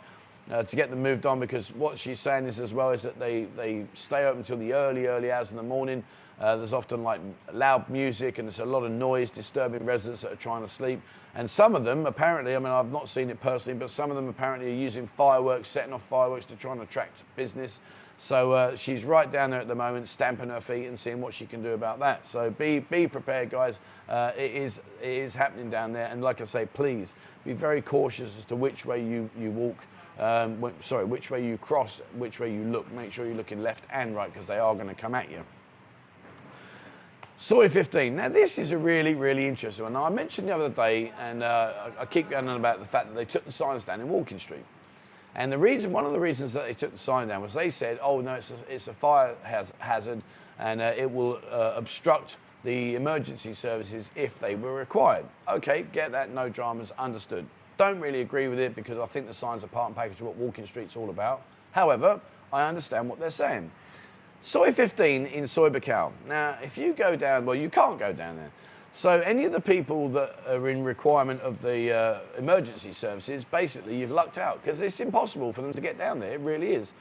uh, 0.51 0.63
to 0.63 0.77
get 0.77 0.91
them 0.91 1.03
moved 1.03 1.27
on 1.27 1.39
because 1.41 1.69
what 1.75 1.99
she's 1.99 2.21
saying 2.21 2.47
is 2.47 2.59
as 2.59 2.75
well 2.75 2.91
is 2.91 3.03
that 3.03 3.19
they, 3.19 3.45
they 3.57 3.87
stay 3.95 4.25
open 4.25 4.39
until 4.39 4.59
the 4.59 4.73
early, 4.73 5.07
early 5.07 5.31
hours 5.31 5.51
in 5.51 5.57
the 5.57 5.63
morning. 5.63 6.03
Uh, 6.41 6.57
there's 6.57 6.73
often 6.73 7.05
like 7.05 7.21
loud 7.53 7.89
music 7.89 8.39
and 8.39 8.49
there's 8.49 8.59
a 8.59 8.65
lot 8.65 8.83
of 8.83 8.91
noise 8.91 9.31
disturbing 9.31 9.85
residents 9.85 10.23
that 10.23 10.33
are 10.33 10.37
trying 10.37 10.63
to 10.63 10.69
sleep. 10.69 11.01
And 11.35 11.49
some 11.49 11.75
of 11.75 11.85
them, 11.85 12.05
apparently, 12.05 12.55
I 12.55 12.59
mean, 12.59 12.73
I've 12.73 12.93
not 12.93 13.09
seen 13.09 13.31
it 13.31 13.41
personally, 13.41 13.79
but 13.79 13.91
some 13.91 14.11
of 14.11 14.17
them 14.17 14.29
apparently 14.29 14.71
are 14.71 14.75
using 14.75 15.07
fireworks, 15.07 15.69
setting 15.69 15.93
off 15.93 16.03
fireworks 16.11 16.45
to 16.47 16.57
try 16.57 16.73
and 16.73 16.83
attract 16.83 17.23
business. 17.37 17.81
So 18.19 18.53
uh, 18.53 18.77
she's 18.77 19.05
right 19.05 19.31
down 19.31 19.51
there 19.51 19.61
at 19.61 19.67
the 19.67 19.75
moment, 19.75 20.09
stamping 20.09 20.49
her 20.51 20.61
feet 20.61 20.87
and 20.87 20.99
seeing 20.99 21.21
what 21.21 21.35
she 21.35 21.47
can 21.47 21.63
do 21.63 21.71
about 21.71 21.99
that. 22.01 22.27
So 22.27 22.51
be 22.51 22.79
be 22.79 23.09
prepared, 23.09 23.51
guys. 23.51 23.81
Uh, 24.09 24.31
it 24.37 24.53
is 24.53 24.81
it 25.03 25.09
is 25.09 25.35
happening 25.35 25.71
down 25.71 25.93
there, 25.93 26.07
and 26.07 26.23
like 26.23 26.41
I 26.41 26.45
say, 26.45 26.67
please 26.67 27.15
be 27.45 27.53
very 27.53 27.83
cautious 27.83 28.39
as 28.39 28.45
to 28.45 28.55
which 28.55 28.87
way 28.87 29.03
you 29.03 29.29
you 29.37 29.51
walk 29.51 29.77
um, 30.19 30.73
sorry, 30.81 31.05
which 31.05 31.31
way 31.31 31.45
you 31.45 31.59
cross, 31.59 32.01
which 32.17 32.39
way 32.39 32.53
you 32.53 32.65
look. 32.65 32.91
Make 32.93 33.13
sure 33.13 33.27
you're 33.27 33.35
looking 33.35 33.63
left 33.63 33.85
and 33.91 34.15
right 34.15 34.33
because 34.33 34.47
they 34.47 34.59
are 34.59 34.75
going 34.75 34.89
to 34.89 34.95
come 34.95 35.15
at 35.15 35.31
you. 35.31 35.43
Soi 37.39 37.69
15. 37.69 38.15
Now, 38.15 38.29
this 38.29 38.57
is 38.57 38.71
a 38.71 38.79
really, 38.79 39.15
really 39.15 39.49
interesting 39.49 39.83
one. 39.83 39.95
Now, 39.95 40.05
I 40.05 40.11
mentioned 40.11 40.49
the 40.49 40.55
other 40.55 40.69
day, 40.69 41.13
and 41.19 41.43
uh, 41.43 41.91
I 41.99 42.05
keep 42.05 42.31
going 42.31 42.49
on 42.49 42.57
about 42.57 42.79
the 42.79 42.87
fact 42.87 43.09
that 43.09 43.15
they 43.15 43.25
took 43.25 43.45
the 43.45 43.51
signs 43.51 43.83
down 43.83 44.01
in 44.01 44.09
Walking 44.09 44.39
Street. 44.39 44.65
And 45.35 45.51
the 45.51 45.59
reason, 45.59 45.93
one 45.93 46.05
of 46.05 46.13
the 46.13 46.21
reasons 46.21 46.53
that 46.53 46.67
they 46.67 46.75
took 46.75 46.93
the 46.93 46.99
sign 46.99 47.29
down 47.29 47.43
was 47.43 47.55
they 47.55 47.71
said, 47.71 47.99
oh, 48.03 48.21
no, 48.21 48.35
it's 48.35 48.51
a, 48.51 48.55
it's 48.69 48.89
a 48.89 48.95
fire 48.95 49.35
hazard 49.43 50.23
and 50.59 50.81
uh, 50.81 50.93
it 50.97 51.11
will 51.11 51.41
uh, 51.51 51.73
obstruct 51.75 52.37
the 52.65 52.95
emergency 52.95 53.55
services 53.55 54.11
if 54.15 54.39
they 54.39 54.55
were 54.55 54.75
required. 54.75 55.27
Okay, 55.49 55.85
get 55.93 56.13
that, 56.13 56.31
no 56.31 56.49
dramas, 56.49 56.93
understood. 56.99 57.47
Don't 57.83 57.99
really 57.99 58.21
agree 58.21 58.47
with 58.47 58.61
it 58.61 58.77
because 58.77 58.97
I 58.97 59.07
think 59.07 59.27
the 59.27 59.35
signs 59.35 59.65
are 59.65 59.67
part 59.67 59.89
and 59.89 59.97
package 59.97 60.21
of 60.21 60.27
what 60.29 60.37
Walking 60.37 60.65
Street's 60.65 60.95
all 60.95 61.11
about. 61.11 61.43
However, 61.73 62.21
I 62.53 62.63
understand 62.69 63.09
what 63.09 63.19
they're 63.19 63.29
saying. 63.29 63.73
Soi 64.41 64.73
15 64.73 65.27
in 65.27 65.43
Buakhao. 65.43 66.13
Now, 66.29 66.57
if 66.63 66.79
you 66.79 66.93
go 66.93 67.17
down, 67.17 67.45
well, 67.45 67.57
you 67.57 67.69
can't 67.69 67.99
go 67.99 68.13
down 68.13 68.37
there. 68.37 68.53
So 68.93 69.19
any 69.23 69.47
of 69.47 69.51
the 69.51 69.61
people 69.61 70.09
that 70.11 70.39
are 70.47 70.69
in 70.69 70.85
requirement 70.85 71.41
of 71.41 71.61
the 71.61 71.93
uh, 71.93 72.21
emergency 72.39 72.93
services, 72.93 73.43
basically 73.43 73.99
you've 73.99 74.13
lucked 74.13 74.39
out 74.39 74.63
because 74.63 74.81
it's 74.81 75.01
impossible 75.01 75.53
for 75.53 75.63
them 75.63 75.73
to 75.73 75.81
get 75.81 75.99
down 75.99 76.21
there. 76.21 76.31
It 76.31 76.41
really 76.41 76.75
is. 76.75 76.93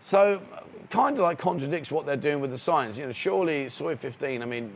So 0.00 0.40
kind 0.88 1.18
of 1.18 1.22
like 1.22 1.38
contradicts 1.38 1.90
what 1.90 2.06
they're 2.06 2.16
doing 2.16 2.40
with 2.40 2.50
the 2.50 2.56
signs. 2.56 2.96
You 2.96 3.04
know, 3.04 3.12
surely 3.12 3.68
Soi 3.68 3.94
15, 3.94 4.40
I 4.40 4.46
mean, 4.46 4.72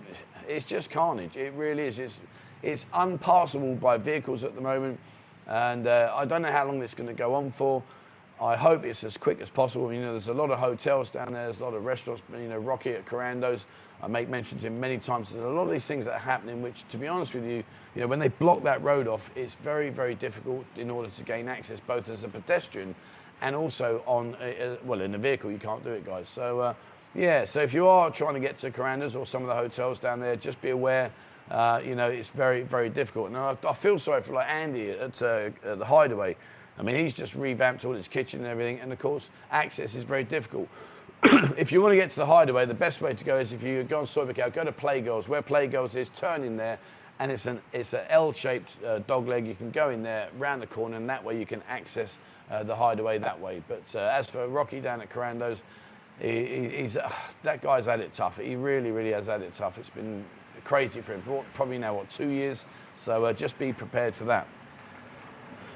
it's 0.46 0.66
just 0.66 0.90
carnage. 0.90 1.38
It 1.38 1.54
really 1.54 1.84
is. 1.84 1.98
It's, 1.98 2.20
it's 2.62 2.86
unpassable 2.92 3.76
by 3.76 3.96
vehicles 3.96 4.44
at 4.44 4.54
the 4.54 4.60
moment. 4.60 5.00
And 5.46 5.86
uh, 5.86 6.12
I 6.14 6.24
don't 6.24 6.42
know 6.42 6.52
how 6.52 6.66
long 6.66 6.78
this 6.78 6.92
is 6.92 6.94
going 6.94 7.08
to 7.08 7.14
go 7.14 7.34
on 7.34 7.50
for. 7.50 7.82
I 8.40 8.56
hope 8.56 8.84
it's 8.84 9.04
as 9.04 9.16
quick 9.16 9.40
as 9.40 9.50
possible. 9.50 9.92
You 9.92 10.00
know, 10.00 10.12
there's 10.12 10.28
a 10.28 10.32
lot 10.32 10.50
of 10.50 10.58
hotels 10.58 11.10
down 11.10 11.32
there. 11.32 11.44
There's 11.44 11.60
a 11.60 11.64
lot 11.64 11.74
of 11.74 11.84
restaurants. 11.84 12.22
You 12.32 12.48
know, 12.48 12.58
Rocky 12.58 12.90
at 12.90 13.06
Carandos. 13.06 13.64
I 14.02 14.08
make 14.08 14.28
mention 14.28 14.58
to 14.58 14.66
him 14.66 14.80
many 14.80 14.98
times. 14.98 15.30
There's 15.30 15.44
a 15.44 15.48
lot 15.48 15.62
of 15.62 15.70
these 15.70 15.86
things 15.86 16.04
that 16.06 16.14
are 16.14 16.18
happening, 16.18 16.60
which, 16.60 16.88
to 16.88 16.98
be 16.98 17.06
honest 17.06 17.34
with 17.34 17.44
you, 17.44 17.62
you 17.94 18.00
know, 18.00 18.08
when 18.08 18.18
they 18.18 18.28
block 18.28 18.64
that 18.64 18.82
road 18.82 19.06
off, 19.06 19.30
it's 19.36 19.54
very, 19.56 19.90
very 19.90 20.16
difficult 20.16 20.64
in 20.76 20.90
order 20.90 21.08
to 21.08 21.24
gain 21.24 21.48
access, 21.48 21.78
both 21.78 22.08
as 22.08 22.24
a 22.24 22.28
pedestrian 22.28 22.96
and 23.42 23.56
also 23.56 24.02
on, 24.06 24.34
uh, 24.36 24.38
uh, 24.44 24.76
well, 24.84 25.00
in 25.00 25.14
a 25.14 25.18
vehicle, 25.18 25.50
you 25.50 25.58
can't 25.58 25.84
do 25.84 25.90
it, 25.90 26.06
guys. 26.06 26.28
So, 26.28 26.60
uh, 26.60 26.74
yeah, 27.14 27.44
so 27.44 27.60
if 27.60 27.74
you 27.74 27.86
are 27.86 28.10
trying 28.10 28.34
to 28.34 28.40
get 28.40 28.56
to 28.58 28.70
Carandas 28.70 29.14
or 29.16 29.26
some 29.26 29.42
of 29.42 29.48
the 29.48 29.54
hotels 29.54 29.98
down 29.98 30.20
there, 30.20 30.36
just 30.36 30.60
be 30.62 30.70
aware. 30.70 31.10
Uh, 31.52 31.82
you 31.84 31.94
know, 31.94 32.08
it's 32.08 32.30
very, 32.30 32.62
very 32.62 32.88
difficult. 32.88 33.28
And 33.28 33.36
I, 33.36 33.54
I 33.68 33.74
feel 33.74 33.98
sorry 33.98 34.22
for 34.22 34.32
like 34.32 34.48
Andy 34.48 34.90
at, 34.90 35.20
uh, 35.20 35.50
at 35.64 35.78
the 35.78 35.84
Hideaway. 35.84 36.34
I 36.78 36.82
mean, 36.82 36.96
he's 36.96 37.12
just 37.12 37.34
revamped 37.34 37.84
all 37.84 37.92
his 37.92 38.08
kitchen 38.08 38.40
and 38.40 38.48
everything, 38.48 38.80
and 38.80 38.90
of 38.90 38.98
course, 38.98 39.28
access 39.50 39.94
is 39.94 40.04
very 40.04 40.24
difficult. 40.24 40.66
if 41.58 41.70
you 41.70 41.82
want 41.82 41.92
to 41.92 41.96
get 41.96 42.08
to 42.10 42.16
the 42.16 42.26
hideaway, 42.26 42.64
the 42.64 42.72
best 42.72 43.02
way 43.02 43.12
to 43.12 43.24
go 43.24 43.36
is 43.36 43.52
if 43.52 43.62
you 43.62 43.84
go 43.84 44.00
on 44.00 44.06
Soi 44.06 44.24
Buakhao, 44.24 44.52
go 44.54 44.64
to 44.64 44.72
Playgirls. 44.72 45.28
Where 45.28 45.42
Playgirls 45.42 45.94
is, 45.94 46.08
turn 46.08 46.42
in 46.42 46.56
there, 46.56 46.78
and 47.18 47.30
it's 47.30 47.44
an 47.44 47.60
it's 47.72 47.92
an 47.92 48.06
L-shaped 48.08 48.82
uh, 48.84 49.00
dog 49.00 49.28
leg. 49.28 49.46
You 49.46 49.54
can 49.54 49.70
go 49.70 49.90
in 49.90 50.02
there, 50.02 50.30
round 50.38 50.62
the 50.62 50.66
corner, 50.66 50.96
and 50.96 51.08
that 51.10 51.22
way 51.22 51.38
you 51.38 51.46
can 51.46 51.62
access 51.68 52.16
uh, 52.50 52.62
the 52.62 52.74
hideaway 52.74 53.18
that 53.18 53.38
way. 53.38 53.62
But 53.68 53.84
uh, 53.94 54.10
as 54.12 54.30
for 54.30 54.48
Rocky 54.48 54.80
down 54.80 55.02
at 55.02 55.10
Carandos, 55.10 55.58
he, 56.18 56.70
he's 56.70 56.96
uh, 56.96 57.12
that 57.42 57.60
guy's 57.60 57.84
had 57.84 58.00
it 58.00 58.14
tough. 58.14 58.38
He 58.38 58.56
really, 58.56 58.90
really 58.90 59.12
has 59.12 59.26
had 59.26 59.42
it 59.42 59.52
tough. 59.52 59.78
It's 59.78 59.90
been 59.90 60.24
crazy 60.64 61.00
for 61.00 61.14
him 61.14 61.44
probably 61.54 61.78
now 61.78 61.94
what 61.94 62.10
two 62.10 62.28
years. 62.28 62.64
So 62.96 63.24
uh, 63.24 63.32
just 63.32 63.58
be 63.58 63.72
prepared 63.72 64.14
for 64.14 64.24
that. 64.24 64.46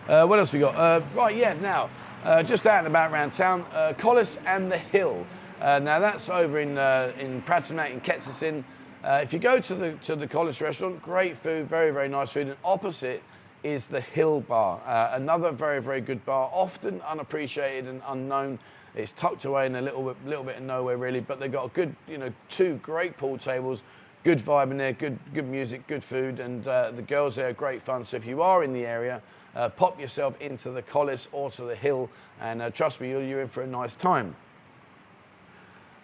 Uh, 0.09 0.27
what 0.27 0.39
else 0.39 0.53
we 0.53 0.61
got? 0.61 1.03
right, 1.15 1.35
yeah. 1.35 1.55
Now 1.55 1.91
uh, 2.27 2.43
just 2.43 2.67
out 2.67 2.79
and 2.79 2.89
about 2.89 3.13
around 3.13 3.33
town, 3.33 3.65
uh, 3.73 3.93
Collis 3.97 4.37
and 4.47 4.71
the 4.71 4.79
Hill. 4.79 5.25
Uh, 5.61 5.79
now 5.79 6.01
that's 6.01 6.29
over 6.29 6.59
in 6.59 6.77
uh, 6.77 7.13
in 7.19 7.41
Pratumnak 7.43 7.93
in 7.93 8.01
Ketsasin. 8.01 8.65
Uh, 9.05 9.21
if 9.23 9.33
you 9.33 9.39
go 9.39 9.61
to 9.61 9.75
the 9.75 9.93
to 10.03 10.17
the 10.17 10.27
Collis 10.27 10.61
restaurant, 10.61 11.01
great 11.01 11.37
food, 11.37 11.69
very 11.69 11.93
very 11.93 12.09
nice 12.09 12.33
food, 12.33 12.49
and 12.49 12.57
opposite 12.65 13.23
is 13.63 13.87
the 13.87 14.01
Hill 14.01 14.41
Bar, 14.41 14.81
uh, 14.85 15.17
another 15.17 15.53
very 15.53 15.81
very 15.81 16.01
good 16.01 16.25
bar, 16.27 16.51
often 16.53 17.01
unappreciated 17.03 17.87
and 17.87 18.03
unknown. 18.09 18.59
It's 18.95 19.13
tucked 19.13 19.45
away 19.45 19.67
in 19.67 19.77
a 19.77 19.83
little 19.83 20.03
bit 20.03 20.17
little 20.27 20.45
bit 20.45 20.57
of 20.57 20.63
nowhere 20.65 20.97
really, 20.97 21.21
but 21.21 21.39
they've 21.39 21.53
got 21.53 21.67
a 21.67 21.71
good 21.71 21.95
you 22.09 22.19
know 22.19 22.33
two 22.49 22.81
great 22.83 23.17
pool 23.17 23.39
tables, 23.39 23.83
good 24.27 24.41
vibe 24.41 24.73
in 24.73 24.77
there, 24.77 24.93
good 24.93 25.17
good 25.33 25.49
music, 25.49 25.87
good 25.87 26.03
food, 26.03 26.41
and 26.41 26.65
the 26.65 27.05
girls 27.07 27.37
there 27.37 27.49
are 27.49 27.53
great 27.53 27.81
fun. 27.81 28.05
So 28.05 28.17
if 28.17 28.27
you 28.27 28.43
are 28.43 28.65
in 28.65 28.73
the 28.73 28.85
area 28.85 29.23
uh, 29.57 29.69
pop 29.71 29.99
yourself 29.99 30.39
into 30.41 30.71
the 30.71 30.83
Collis 30.83 31.29
or 31.33 31.51
to 31.53 31.63
the 31.63 31.75
hill, 31.75 32.11
and 32.41 32.61
uh, 32.61 32.71
trust 32.71 33.01
me, 33.01 33.09
you're, 33.09 33.23
you're 33.23 33.41
in 33.41 33.49
for 33.49 33.63
a 33.63 33.67
nice 33.67 33.95
time. 33.95 34.37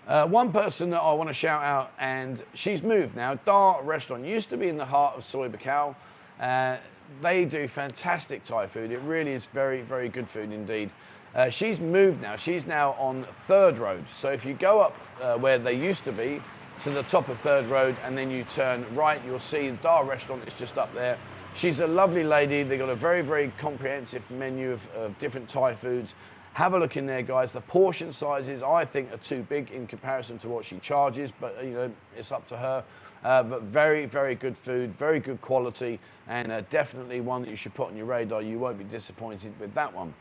Uh, 0.09 0.27
one 0.27 0.51
person 0.53 0.91
that 0.91 1.01
I 1.01 1.13
want 1.13 1.29
to 1.29 1.35
shout 1.35 1.63
out, 1.63 1.93
and 1.99 2.43
she's 2.55 2.83
moved 2.83 3.15
now. 3.15 3.35
Dar 3.45 3.83
Restaurant 3.83 4.25
used 4.25 4.49
to 4.51 4.57
be 4.57 4.69
in 4.69 4.77
the 4.77 4.85
heart 4.85 5.17
of 5.17 5.25
Soi 5.25 5.49
Buakhao. 5.49 5.95
Uh, 6.41 6.77
they 7.21 7.45
do 7.45 7.69
fantastic 7.69 8.43
Thai 8.43 8.67
food. 8.67 8.91
It 8.91 9.01
really 9.01 9.33
is 9.33 9.47
very, 9.47 9.83
very 9.83 10.09
good 10.09 10.29
food 10.29 10.51
indeed. 10.51 10.91
Uh, 11.35 11.51
she's 11.51 11.79
moved 11.79 12.23
now. 12.23 12.37
She's 12.37 12.67
now 12.67 12.93
on 12.93 13.27
Third 13.47 13.79
Road. 13.79 14.05
So 14.15 14.31
if 14.31 14.45
you 14.45 14.55
go 14.55 14.81
up 14.81 14.97
uh, 15.21 15.37
where 15.37 15.59
they 15.59 15.75
used 15.75 16.05
to 16.05 16.13
be, 16.13 16.43
to 16.83 16.91
the 16.91 17.03
top 17.05 17.29
of 17.29 17.39
Third 17.41 17.67
Road, 17.67 17.97
and 18.03 18.19
then 18.19 18.29
you 18.29 18.43
turn 18.43 18.85
right, 18.93 19.23
you'll 19.25 19.39
see 19.39 19.71
the 19.71 19.77
Dar 19.77 20.05
Restaurant 20.05 20.43
is 20.49 20.55
just 20.55 20.79
up 20.79 20.93
there. 20.95 21.17
She's 21.55 21.79
a 21.79 21.87
lovely 21.87 22.25
lady. 22.25 22.65
They've 22.65 22.79
got 22.79 22.89
a 22.89 22.97
very, 22.97 23.23
very 23.23 23.53
comprehensive 23.57 24.29
menu 24.33 24.73
of, 24.73 24.89
of, 24.97 25.17
different 25.21 25.49
Thai 25.49 25.77
foods. 25.77 26.17
Have 26.55 26.75
a 26.75 26.79
look 26.79 26.97
in 26.97 27.07
there, 27.07 27.23
guys. 27.23 27.53
The 27.53 27.61
portion 27.61 28.11
sizes, 28.11 28.65
I 28.65 28.85
think, 28.85 29.13
are 29.13 29.19
too 29.19 29.47
big 29.49 29.71
in 29.71 29.87
comparison 29.87 30.41
to 30.41 30.49
what 30.49 30.65
she 30.65 30.79
charges, 30.79 31.33
but 31.39 31.63
you 31.63 31.71
know, 31.71 31.93
it's 32.17 32.33
up 32.33 32.49
to 32.49 32.57
her. 32.57 32.85
Uh, 33.23 33.45
but 33.45 33.63
very, 33.63 34.07
very 34.07 34.35
good 34.35 34.59
food, 34.59 34.93
very 34.99 35.21
good 35.21 35.41
quality, 35.41 36.01
and 36.27 36.51
uh, 36.51 36.63
definitely 36.63 37.21
one 37.21 37.43
that 37.43 37.51
you 37.51 37.57
should 37.57 37.75
put 37.75 37.89
on 37.89 37.97
your 37.97 38.07
radar. 38.07 38.43
You 38.43 38.59
won't 38.59 38.79
be 38.79 38.85
disappointed 38.85 39.53
with 39.61 39.73
that 39.75 39.95
one. 39.95 40.13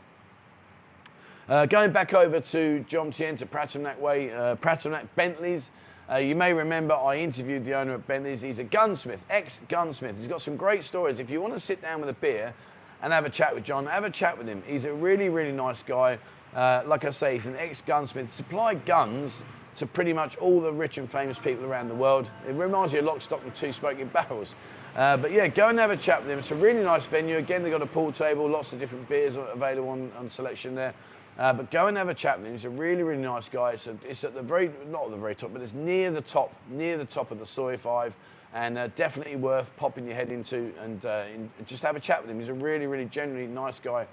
Uh, 1.48 1.66
going 1.66 1.90
back 1.90 2.14
over 2.14 2.38
to 2.38 2.84
Jomtien 2.88 3.36
to 3.38 3.46
Pratumnak 3.46 3.98
Way, 3.98 4.32
uh, 4.32 4.54
Pratumnak 4.56 5.08
Bentleys. 5.16 5.72
Uh, 6.12 6.18
you 6.18 6.34
may 6.34 6.52
remember 6.52 6.94
I 6.94 7.16
interviewed 7.16 7.64
the 7.64 7.72
owner 7.72 7.94
of 7.94 8.06
Bentley's. 8.06 8.42
He's 8.42 8.58
a 8.58 8.64
gunsmith, 8.64 9.20
ex 9.30 9.60
gunsmith. 9.68 10.18
He's 10.18 10.28
got 10.28 10.42
some 10.42 10.56
great 10.56 10.84
stories. 10.84 11.20
If 11.20 11.30
you 11.30 11.40
want 11.40 11.54
to 11.54 11.60
sit 11.60 11.80
down 11.80 12.00
with 12.00 12.10
a 12.10 12.14
beer 12.14 12.52
and 13.00 13.14
have 13.14 13.24
a 13.24 13.30
chat 13.30 13.54
with 13.54 13.64
John, 13.64 13.86
have 13.86 14.04
a 14.04 14.10
chat 14.10 14.36
with 14.36 14.46
him. 14.46 14.62
He's 14.66 14.84
a 14.84 14.92
really, 14.92 15.30
really 15.30 15.52
nice 15.52 15.82
guy. 15.82 16.18
Uh, 16.54 16.82
like 16.84 17.06
I 17.06 17.10
say, 17.10 17.32
he's 17.32 17.46
an 17.46 17.56
ex 17.56 17.80
gunsmith. 17.80 18.30
Supply 18.30 18.74
guns 18.74 19.42
to 19.76 19.86
pretty 19.86 20.12
much 20.12 20.36
all 20.36 20.60
the 20.60 20.70
rich 20.70 20.98
and 20.98 21.10
famous 21.10 21.38
people 21.38 21.64
around 21.64 21.88
the 21.88 21.94
world. 21.94 22.30
It 22.46 22.52
reminds 22.52 22.92
you 22.92 22.98
of 22.98 23.06
Lock, 23.06 23.22
Stock, 23.22 23.40
and 23.42 23.54
Two 23.54 23.72
Smoking 23.72 24.08
Barrels. 24.08 24.54
Uh, 24.94 25.16
but 25.16 25.32
yeah, 25.32 25.48
go 25.48 25.68
and 25.68 25.78
have 25.78 25.90
a 25.90 25.96
chat 25.96 26.20
with 26.20 26.30
him. 26.30 26.38
It's 26.38 26.50
a 26.50 26.54
really 26.54 26.82
nice 26.82 27.06
venue. 27.06 27.38
Again, 27.38 27.62
they've 27.62 27.72
got 27.72 27.80
a 27.80 27.86
pool 27.86 28.12
table, 28.12 28.46
lots 28.46 28.74
of 28.74 28.78
different 28.78 29.08
beers 29.08 29.36
available 29.36 29.88
on, 29.88 30.12
on 30.18 30.28
selection 30.28 30.74
there. 30.74 30.92
Uh, 31.38 31.52
but 31.52 31.70
go 31.70 31.86
and 31.86 31.96
have 31.96 32.08
a 32.08 32.14
chat 32.14 32.38
with 32.38 32.46
him. 32.46 32.52
He's 32.52 32.64
a 32.64 32.70
really, 32.70 33.02
really 33.02 33.22
nice 33.22 33.48
guy. 33.48 33.70
It's, 33.70 33.86
a, 33.86 33.96
it's, 34.06 34.22
at 34.24 34.34
the 34.34 34.42
very, 34.42 34.70
not 34.90 35.06
at 35.06 35.10
the 35.12 35.16
very 35.16 35.34
top, 35.34 35.52
but 35.52 35.62
it's 35.62 35.72
near 35.72 36.10
the 36.10 36.20
top, 36.20 36.52
near 36.70 36.98
the 36.98 37.04
top 37.04 37.30
of 37.30 37.38
the 37.38 37.46
Soi 37.46 37.76
5, 37.76 38.14
and 38.54 38.76
uh, 38.76 38.88
definitely 38.88 39.36
worth 39.36 39.74
popping 39.76 40.06
your 40.06 40.14
head 40.14 40.30
into 40.30 40.72
and 40.82 41.04
uh, 41.06 41.24
in, 41.34 41.50
just 41.64 41.82
have 41.82 41.96
a 41.96 42.00
chat 42.00 42.20
with 42.20 42.30
him. 42.30 42.38
He's 42.38 42.50
a 42.50 42.54
really, 42.54 42.86
really 42.86 43.06
genuinely 43.06 43.52
nice 43.52 43.80
guy. 43.80 44.06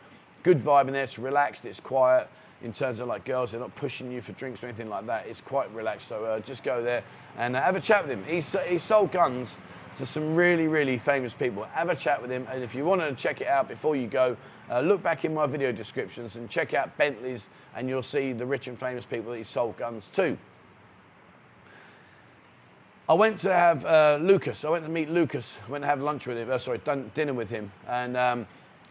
Good 0.44 0.60
vibe 0.64 0.88
in 0.88 0.94
there. 0.94 1.04
It's 1.04 1.20
relaxed. 1.20 1.66
It's 1.66 1.82
quiet. 1.82 2.30
In 2.62 2.74
terms 2.74 3.00
of 3.00 3.08
like 3.08 3.26
girls, 3.26 3.52
they're 3.52 3.60
not 3.60 3.76
pushing 3.76 4.12
you 4.12 4.22
for 4.22 4.34
drinks 4.34 4.64
or 4.64 4.68
anything 4.68 4.90
like 4.90 5.06
that. 5.08 5.28
It's 5.28 5.42
quite 5.42 5.74
relaxed. 5.74 6.08
So 6.08 6.26
uh, 6.26 6.40
just 6.40 6.64
go 6.64 6.84
there 6.84 7.04
and 7.38 7.56
uh, 7.56 7.62
have 7.62 7.76
a 7.76 7.82
chat 7.82 8.06
with 8.06 8.12
him. 8.12 8.24
He's, 8.26 8.54
he 8.68 8.78
sold 8.78 9.12
guns 9.12 9.58
to 10.00 10.06
some 10.06 10.34
really, 10.34 10.70
really 10.70 10.98
famous 10.98 11.34
people. 11.34 11.66
Have 11.74 11.90
a 11.90 11.96
chat 11.96 12.22
with 12.22 12.32
him, 12.32 12.48
and 12.50 12.64
if 12.64 12.74
you 12.74 12.86
want 12.86 13.02
to 13.02 13.14
check 13.16 13.42
it 13.42 13.48
out 13.48 13.68
before 13.68 13.98
you 13.98 14.08
go, 14.08 14.38
uh, 14.72 14.80
look 14.80 15.04
back 15.04 15.26
in 15.26 15.34
my 15.34 15.46
video 15.46 15.74
descriptions 15.74 16.38
and 16.38 16.50
check 16.50 16.74
out 16.74 16.98
Bentley's, 16.98 17.50
and 17.76 17.90
you'll 17.90 18.02
see 18.02 18.32
the 18.32 18.46
rich 18.46 18.68
and 18.68 18.80
famous 18.80 19.04
people 19.04 19.32
that 19.32 19.38
he 19.38 19.44
sold 19.44 19.76
guns 19.76 20.08
to. 20.12 20.38
I 23.10 23.14
went 23.14 23.40
to 23.40 23.52
have 23.52 23.84
uh, 23.84 24.20
Lucas. 24.22 24.64
I 24.64 24.70
went 24.70 24.86
to 24.86 24.90
meet 24.90 25.10
Lucas. 25.10 25.58
I 25.68 25.72
went 25.72 25.82
to 25.84 25.88
have 25.90 26.00
lunch 26.00 26.28
with 26.28 26.38
him. 26.38 26.50
Uh, 26.50 26.60
sorry, 26.60 26.78
done 26.78 27.12
dinner 27.14 27.34
with 27.34 27.50
him, 27.50 27.70
and 27.86 28.16
um, 28.16 28.48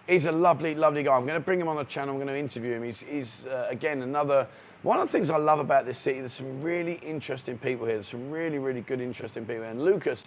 he's 0.06 0.26
a 0.26 0.32
lovely, 0.32 0.74
lovely 0.74 1.04
guy. 1.04 1.14
I'm 1.14 1.24
going 1.24 1.40
to 1.40 1.44
bring 1.44 1.58
him 1.58 1.68
on 1.68 1.76
the 1.76 1.84
channel. 1.84 2.12
I'm 2.12 2.20
going 2.20 2.28
to 2.28 2.38
interview 2.38 2.74
him. 2.74 2.82
He's, 2.82 3.00
he's 3.00 3.46
uh, 3.46 3.66
again 3.70 4.02
another. 4.02 4.46
One 4.82 5.00
of 5.00 5.06
the 5.06 5.12
things 5.12 5.30
I 5.30 5.38
love 5.38 5.58
about 5.58 5.86
this 5.86 5.98
city. 5.98 6.20
There's 6.20 6.34
some 6.34 6.60
really 6.60 6.96
interesting 6.96 7.56
people 7.56 7.86
here. 7.86 7.94
There's 7.94 8.08
some 8.08 8.30
really, 8.30 8.58
really 8.58 8.82
good, 8.82 9.00
interesting 9.00 9.46
people. 9.46 9.64
And 9.64 9.82
Lucas 9.82 10.24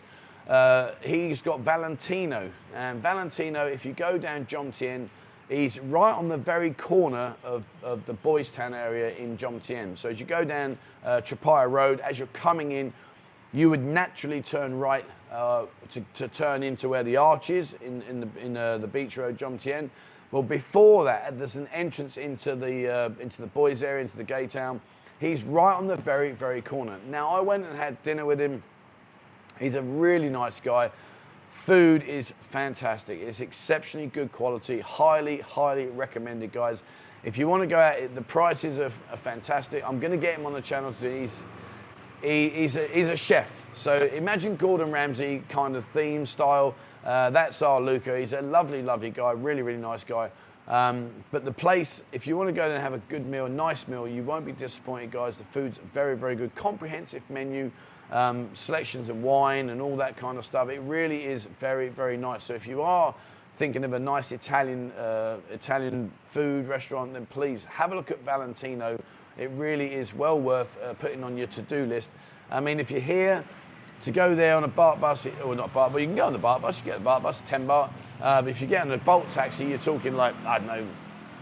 uh, 0.52 0.92
he's 1.00 1.42
got 1.42 1.62
Valentino. 1.62 2.52
And 2.76 3.02
Valentino, 3.02 3.66
if 3.68 3.86
you 3.86 3.94
go 3.94 4.18
down 4.18 4.46
Jomtien, 4.46 5.08
he's 5.48 5.80
right 5.80 6.12
on 6.12 6.28
the 6.28 6.36
very 6.36 6.72
corner 6.72 7.34
of, 7.42 7.64
of 7.82 8.06
the 8.06 8.14
Boys 8.14 8.52
Town 8.52 8.74
area 8.74 9.16
in 9.16 9.38
Jomtien. 9.38 9.98
So 9.98 10.10
as 10.10 10.20
you 10.20 10.26
go 10.26 10.44
down 10.44 10.78
uh, 11.06 11.22
Road, 11.68 12.02
as 12.02 12.20
you're 12.20 12.28
coming 12.34 12.74
in, 12.74 12.92
you 13.54 13.70
would 13.70 13.84
naturally 13.84 14.42
turn 14.42 14.78
right 14.78 15.06
uh, 15.32 15.68
to, 15.90 16.04
to, 16.16 16.28
turn 16.28 16.64
into 16.64 16.90
where 16.90 17.04
the 17.04 17.16
arch 17.16 17.50
is 17.50 17.74
in, 17.82 18.02
in, 18.04 18.20
the, 18.20 18.28
in 18.42 18.58
uh, 18.58 18.78
the 18.78 18.88
beach 18.88 19.16
road, 19.16 19.38
Jomtien. 19.38 19.90
Well, 20.32 20.44
before 20.44 21.06
that, 21.06 21.38
there's 21.38 21.56
an 21.56 21.68
entrance 21.74 22.18
into 22.18 22.56
the, 22.56 22.90
uh, 22.90 23.10
into 23.22 23.42
the 23.42 23.48
boys 23.48 23.84
area, 23.84 24.02
into 24.02 24.18
the 24.18 24.24
gay 24.24 24.48
town. 24.48 24.82
He's 25.20 25.44
right 25.44 25.74
on 25.74 25.88
the 25.88 25.96
very, 25.96 26.32
very 26.32 26.62
corner. 26.62 26.98
Now, 27.10 27.30
I 27.30 27.40
went 27.40 27.66
and 27.66 27.76
had 27.78 28.02
dinner 28.04 28.26
with 28.26 28.40
him 28.40 28.64
He's 29.60 29.76
a 29.76 29.82
really 29.82 30.30
nice 30.30 30.60
guy. 30.60 30.92
Food 31.66 32.04
is 32.04 32.34
fantastic. 32.50 33.22
It's 33.22 33.40
exceptionally 33.40 34.08
good 34.08 34.32
quality. 34.32 34.80
Highly, 34.80 35.40
highly 35.40 35.88
recommended, 35.88 36.52
guys. 36.52 36.82
If 37.24 37.38
you 37.38 37.48
want 37.48 37.62
to 37.62 37.68
go 37.68 37.78
out, 37.78 38.16
the 38.16 38.22
prices 38.22 38.80
are, 38.80 38.92
are 39.12 39.18
fantastic. 39.18 39.84
I'm 39.88 40.00
going 40.00 40.12
to 40.12 40.18
get 40.18 40.40
him 40.40 40.48
on 40.48 40.54
the 40.54 40.62
channel 40.62 40.94
today. 40.94 41.22
He's, 41.22 41.44
he, 42.24 42.50
he's, 42.50 42.76
a, 42.76 42.88
he's 42.88 43.08
a 43.10 43.16
chef. 43.16 43.48
So 43.74 44.08
imagine 44.08 44.56
Gordon 44.56 44.92
Ramsay 44.92 45.44
kind 45.50 45.76
of 45.76 45.86
theme 45.86 46.26
style. 46.26 46.74
Uh, 47.06 47.30
that's 47.30 47.62
our 47.62 47.80
Luca. 47.80 48.18
He's 48.18 48.34
a 48.34 48.42
lovely, 48.42 48.82
lovely 48.82 49.12
guy. 49.12 49.32
Really, 49.32 49.62
really 49.62 49.80
nice 49.80 50.04
guy. 50.04 50.32
Um, 50.68 51.12
but 51.32 51.46
the 51.46 51.52
place, 51.52 52.04
if 52.12 52.26
you 52.26 52.38
want 52.38 52.48
to 52.48 52.54
go 52.54 52.70
and 52.70 52.82
have 52.82 52.94
a 52.94 53.00
good 53.10 53.26
meal, 53.26 53.48
nice 53.48 53.88
meal, 53.88 54.08
you 54.08 54.24
won't 54.24 54.46
be 54.46 54.52
disappointed, 54.52 55.12
guys. 55.12 55.38
The 55.38 55.44
food's 55.44 55.80
very, 55.94 56.16
very 56.16 56.36
good. 56.36 56.56
Comprehensive 56.56 57.22
menu 57.30 57.72
um, 58.12 58.50
selections 58.54 59.10
of 59.10 59.22
wine 59.22 59.70
and 59.70 59.82
all 59.82 59.96
that 59.98 60.18
kind 60.18 60.38
of 60.38 60.46
stuff. 60.46 60.70
It 60.70 60.80
really 60.82 61.26
is 61.26 61.46
very, 61.60 61.90
very 61.90 62.18
nice. 62.18 62.44
So 62.44 62.54
if 62.54 62.68
you 62.68 62.82
are 62.82 63.16
thinking 63.56 63.84
of 63.84 63.94
a 63.94 64.00
nice 64.00 64.32
Italian 64.32 64.92
uh, 64.92 65.38
Italian 65.52 66.12
food 66.26 66.68
restaurant, 66.68 67.14
then 67.14 67.26
please 67.28 67.66
have 67.66 67.92
a 67.92 67.96
look 67.96 68.12
at 68.12 68.24
Valentino. 68.24 69.02
It 69.38 69.50
really 69.52 69.94
is 69.94 70.14
well 70.14 70.40
worth 70.40 70.78
uh, 70.82 70.94
putting 70.96 71.24
on 71.24 71.38
your 71.38 71.48
to-do 71.48 71.86
list. 71.86 72.10
I 72.50 72.60
mean, 72.60 72.80
if 72.80 72.92
you're 72.92 73.00
here 73.00 73.46
to 74.02 74.12
go 74.12 74.36
there 74.36 74.58
on 74.58 74.64
a 74.64 74.70
baht 74.70 75.00
bus, 75.00 75.28
or 75.44 75.56
not 75.56 75.74
baht, 75.74 75.94
but 75.94 76.02
you 76.02 76.08
can 76.08 76.16
go 76.16 76.26
on 76.26 76.34
the 76.34 76.40
baht 76.40 76.62
bus, 76.62 76.80
you 76.80 76.86
get 76.86 76.98
a 76.98 77.04
baht 77.04 77.24
bus, 77.24 77.42
10 77.46 77.68
baht. 77.68 77.92
Uh, 78.20 78.42
but 78.42 78.50
if 78.50 78.62
you 78.62 78.68
get 78.68 78.82
on 78.82 78.92
a 78.92 78.98
Bolt 78.98 79.30
taxi, 79.30 79.66
you're 79.66 79.78
talking 79.78 80.16
like, 80.16 80.36
I 80.46 80.60
don't 80.60 80.68
know, 80.68 80.88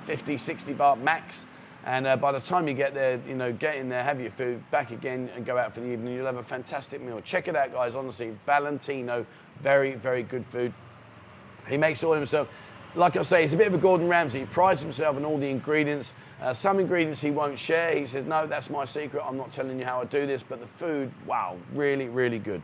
50, 0.04 0.38
60 0.38 0.74
baht 0.74 1.02
max. 1.02 1.46
And 1.86 2.06
uh, 2.06 2.18
by 2.18 2.32
the 2.32 2.42
time 2.42 2.68
you 2.68 2.74
get 2.74 2.94
there, 2.94 3.20
you 3.28 3.36
know, 3.36 3.54
get 3.54 3.78
in 3.78 3.90
there, 3.90 4.04
have 4.04 4.20
your 4.20 4.32
food, 4.32 4.62
back 4.70 4.92
again, 4.92 5.30
and 5.36 5.46
go 5.46 5.58
out 5.58 5.74
for 5.74 5.80
the 5.80 5.88
evening. 5.88 6.14
You'll 6.14 6.26
have 6.26 6.38
a 6.38 6.44
fantastic 6.44 7.02
meal. 7.02 7.22
Check 7.22 7.48
it 7.48 7.56
out, 7.56 7.72
guys. 7.72 7.96
Honestly, 7.96 8.36
Valentino, 8.46 9.26
very, 9.62 9.96
very 9.96 10.24
good 10.24 10.46
food. 10.48 10.74
He 11.70 11.78
makes 11.78 12.04
all 12.04 12.14
himself. 12.14 12.50
like 12.96 13.16
I 13.16 13.22
say, 13.22 13.44
he's 13.44 13.54
a 13.54 13.58
bit 13.58 13.68
of 13.68 13.74
a 13.74 13.78
Gordon 13.78 14.08
Ramsay. 14.08 14.40
He 14.40 14.46
prides 14.46 14.82
himself 14.82 15.16
on 15.16 15.24
all 15.24 15.38
the 15.38 15.50
ingredients. 15.50 16.14
Uh, 16.42 16.54
some 16.54 16.80
ingredients 16.80 17.22
he 17.22 17.32
won't 17.32 17.58
share. 17.58 17.96
He 17.96 18.06
says, 18.06 18.26
no, 18.26 18.46
that's 18.46 18.70
my 18.70 18.86
secret. 18.86 19.24
I'm 19.26 19.38
not 19.38 19.52
telling 19.52 19.80
you 19.80 19.86
how 19.86 20.02
I 20.02 20.06
do 20.06 20.26
this. 20.26 20.44
But 20.44 20.60
the 20.60 20.68
food, 20.68 21.12
wow, 21.26 21.58
really, 21.74 22.10
really 22.10 22.40
good. 22.40 22.62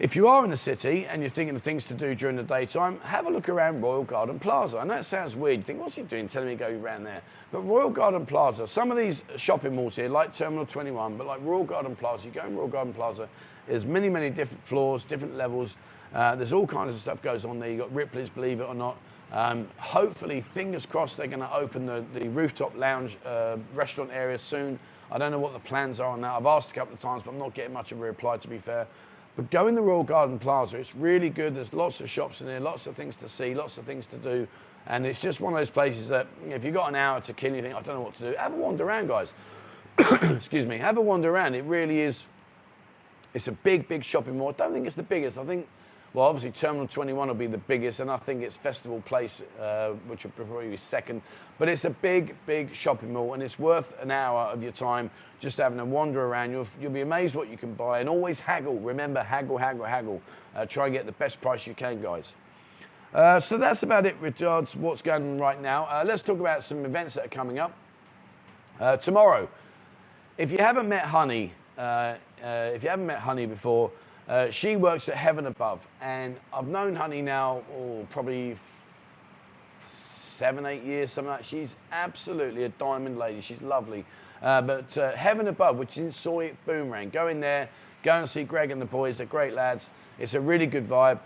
If 0.00 0.16
you 0.16 0.26
are 0.26 0.44
in 0.44 0.50
the 0.50 0.56
city 0.56 1.06
and 1.06 1.22
you're 1.22 1.30
thinking 1.30 1.54
of 1.54 1.62
things 1.62 1.84
to 1.84 1.94
do 1.94 2.16
during 2.16 2.34
the 2.34 2.42
daytime, 2.42 2.98
have 3.02 3.28
a 3.28 3.30
look 3.30 3.48
around 3.48 3.80
Royal 3.80 4.02
Garden 4.02 4.40
Plaza. 4.40 4.78
And 4.78 4.90
that 4.90 5.04
sounds 5.04 5.36
weird. 5.36 5.58
You 5.58 5.62
think, 5.62 5.80
what's 5.80 5.94
he 5.94 6.02
doing 6.02 6.26
telling 6.26 6.48
me 6.48 6.56
to 6.56 6.58
go 6.58 6.80
around 6.80 7.04
there? 7.04 7.22
But 7.52 7.60
Royal 7.60 7.90
Garden 7.90 8.26
Plaza, 8.26 8.66
some 8.66 8.90
of 8.90 8.96
these 8.96 9.22
shopping 9.36 9.76
malls 9.76 9.94
here, 9.94 10.08
like 10.08 10.32
Terminal 10.32 10.66
21, 10.66 11.16
but 11.16 11.28
like 11.28 11.38
Royal 11.44 11.62
Garden 11.62 11.94
Plaza, 11.94 12.26
you 12.26 12.34
go 12.34 12.44
in 12.44 12.56
Royal 12.56 12.66
Garden 12.66 12.92
Plaza, 12.92 13.28
there's 13.68 13.84
many, 13.84 14.08
many 14.08 14.30
different 14.30 14.66
floors, 14.66 15.04
different 15.04 15.36
levels. 15.36 15.76
Uh, 16.12 16.34
there's 16.34 16.52
all 16.52 16.66
kinds 16.66 16.92
of 16.92 16.98
stuff 16.98 17.22
goes 17.22 17.44
on 17.44 17.60
there. 17.60 17.70
You've 17.70 17.78
got 17.78 17.94
Ripley's, 17.94 18.28
believe 18.28 18.58
it 18.58 18.64
or 18.64 18.74
not. 18.74 18.96
Um, 19.30 19.68
hopefully, 19.76 20.40
fingers 20.40 20.86
crossed, 20.86 21.16
they're 21.16 21.28
going 21.28 21.38
to 21.38 21.54
open 21.54 21.86
the, 21.86 22.04
the 22.14 22.28
rooftop 22.30 22.76
lounge 22.76 23.16
uh, 23.24 23.58
restaurant 23.74 24.10
area 24.12 24.38
soon. 24.38 24.76
I 25.12 25.18
don't 25.18 25.30
know 25.30 25.38
what 25.38 25.52
the 25.52 25.60
plans 25.60 26.00
are 26.00 26.10
on 26.10 26.20
that. 26.22 26.32
I've 26.32 26.46
asked 26.46 26.72
a 26.72 26.74
couple 26.74 26.94
of 26.94 27.00
times, 27.00 27.22
but 27.24 27.30
I'm 27.30 27.38
not 27.38 27.54
getting 27.54 27.72
much 27.72 27.92
of 27.92 28.00
a 28.00 28.02
reply, 28.02 28.38
to 28.38 28.48
be 28.48 28.58
fair. 28.58 28.88
But 29.36 29.50
go 29.50 29.66
in 29.66 29.74
the 29.74 29.82
Royal 29.82 30.04
Garden 30.04 30.38
Plaza. 30.38 30.76
It's 30.76 30.94
really 30.94 31.28
good. 31.28 31.56
There's 31.56 31.72
lots 31.72 32.00
of 32.00 32.08
shops 32.08 32.40
in 32.40 32.46
there, 32.46 32.60
lots 32.60 32.86
of 32.86 32.94
things 32.94 33.16
to 33.16 33.28
see, 33.28 33.54
lots 33.54 33.78
of 33.78 33.84
things 33.84 34.06
to 34.08 34.16
do. 34.16 34.46
And 34.86 35.06
it's 35.06 35.20
just 35.20 35.40
one 35.40 35.52
of 35.52 35.58
those 35.58 35.70
places 35.70 36.08
that 36.08 36.26
if 36.48 36.62
you've 36.64 36.74
got 36.74 36.88
an 36.88 36.94
hour 36.94 37.20
to 37.22 37.32
kill, 37.32 37.54
you 37.54 37.62
think, 37.62 37.74
I 37.74 37.80
don't 37.80 37.96
know 37.96 38.02
what 38.02 38.14
to 38.18 38.30
do, 38.30 38.36
have 38.38 38.52
a 38.52 38.56
wander 38.56 38.84
around, 38.84 39.08
guys. 39.08 39.34
Excuse 39.98 40.66
me, 40.66 40.78
have 40.78 40.98
a 40.98 41.00
wander 41.00 41.30
around. 41.30 41.54
It 41.54 41.64
really 41.64 42.00
is, 42.00 42.26
it's 43.32 43.48
a 43.48 43.52
big, 43.52 43.88
big 43.88 44.04
shopping 44.04 44.38
mall. 44.38 44.50
I 44.50 44.52
don't 44.52 44.72
think 44.72 44.86
it's 44.86 44.96
the 44.96 45.02
biggest. 45.02 45.38
I 45.38 45.44
think 45.44 45.66
well, 46.14 46.26
obviously 46.28 46.52
Terminal 46.52 46.86
21 46.86 47.26
will 47.26 47.34
be 47.34 47.48
the 47.48 47.58
biggest, 47.58 47.98
and 47.98 48.08
I 48.08 48.16
think 48.18 48.44
it's 48.44 48.56
Festival 48.56 49.00
Place, 49.00 49.42
uh, 49.60 49.90
which 50.06 50.22
will 50.22 50.30
probably 50.30 50.68
be 50.68 50.76
second. 50.76 51.22
But 51.58 51.68
it's 51.68 51.84
a 51.84 51.90
big, 51.90 52.36
big 52.46 52.72
shopping 52.72 53.12
mall, 53.12 53.34
and 53.34 53.42
it's 53.42 53.58
worth 53.58 53.92
an 54.00 54.12
hour 54.12 54.42
of 54.42 54.62
your 54.62 54.70
time 54.70 55.10
just 55.40 55.58
having 55.58 55.80
a 55.80 55.84
wander 55.84 56.24
around. 56.24 56.52
You'll, 56.52 56.68
you'll 56.80 56.92
be 56.92 57.00
amazed 57.00 57.34
what 57.34 57.48
you 57.48 57.56
can 57.56 57.74
buy, 57.74 57.98
and 57.98 58.08
always 58.08 58.38
haggle. 58.38 58.78
Remember, 58.78 59.24
haggle, 59.24 59.58
haggle, 59.58 59.84
haggle. 59.84 60.22
Uh, 60.54 60.64
try 60.66 60.86
and 60.86 60.94
get 60.94 61.04
the 61.04 61.12
best 61.12 61.40
price 61.40 61.66
you 61.66 61.74
can, 61.74 62.00
guys. 62.00 62.34
Uh, 63.12 63.40
so 63.40 63.58
that's 63.58 63.82
about 63.82 64.06
it 64.06 64.14
regards 64.20 64.76
what's 64.76 65.02
going 65.02 65.22
on 65.22 65.38
right 65.38 65.60
now. 65.60 65.86
Uh, 65.86 66.04
let's 66.06 66.22
talk 66.22 66.38
about 66.38 66.62
some 66.62 66.84
events 66.84 67.14
that 67.14 67.26
are 67.26 67.28
coming 67.28 67.58
up. 67.58 67.76
Uh, 68.78 68.96
tomorrow, 68.96 69.48
if 70.38 70.52
you 70.52 70.58
haven't 70.58 70.88
met 70.88 71.06
Honey, 71.06 71.52
uh, 71.76 72.14
if 72.40 72.84
you 72.84 72.88
haven't 72.88 73.06
met 73.06 73.18
Honey 73.18 73.46
before, 73.46 73.90
uh, 74.28 74.50
she 74.50 74.76
works 74.76 75.08
at 75.08 75.16
Heaven 75.16 75.46
Above, 75.46 75.86
and 76.00 76.36
I've 76.52 76.66
known 76.66 76.94
Honey 76.94 77.20
now 77.20 77.62
oh, 77.76 78.06
probably 78.10 78.56
seven, 79.84 80.66
eight 80.66 80.82
years, 80.82 81.12
something 81.12 81.30
like 81.30 81.40
that. 81.40 81.46
She's 81.46 81.76
absolutely 81.92 82.64
a 82.64 82.70
diamond 82.70 83.18
lady. 83.18 83.40
She's 83.40 83.62
lovely. 83.62 84.04
Uh, 84.42 84.62
but 84.62 84.96
uh, 84.98 85.12
Heaven 85.12 85.48
Above, 85.48 85.76
which 85.76 85.92
is 85.92 85.98
in 85.98 86.12
Soi 86.12 86.52
Boomerang, 86.66 87.10
go 87.10 87.28
in 87.28 87.40
there, 87.40 87.68
go 88.02 88.12
and 88.12 88.28
see 88.28 88.44
Greg 88.44 88.70
and 88.70 88.80
the 88.80 88.86
boys. 88.86 89.18
They're 89.18 89.26
great 89.26 89.54
lads. 89.54 89.90
It's 90.18 90.34
a 90.34 90.40
really 90.40 90.66
good 90.66 90.88
vibe. 90.88 91.18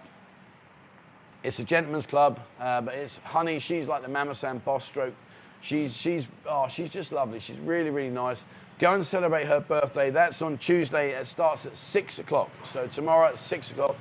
It's 1.43 1.59
a 1.59 1.65
gentleman's 1.65 2.07
club, 2.07 2.41
uh, 2.61 2.81
but 2.81 2.95
it's 2.95 3.19
Honey. 3.19 3.61
She's 3.61 3.87
like 3.87 4.03
the 4.03 4.09
Mama 4.09 4.35
boss 4.65 4.85
stroke. 4.85 5.15
She's 5.61 5.97
she's 5.97 6.29
oh 6.47 6.69
she's 6.69 6.91
just 6.91 7.13
lovely. 7.13 7.41
She's 7.41 7.59
really 7.59 7.91
really 7.91 8.11
nice. 8.11 8.45
Go 8.79 8.95
and 8.95 9.05
celebrate 9.05 9.47
her 9.47 9.59
birthday. 9.59 10.11
That's 10.11 10.41
on 10.41 10.57
Tuesday. 10.57 11.11
It 11.11 11.27
starts 11.27 11.67
at 11.67 11.77
six 11.77 12.21
o'clock. 12.21 12.49
So 12.63 12.87
tomorrow 12.87 13.27
at 13.27 13.41
six 13.41 13.73
o'clock, 13.73 13.97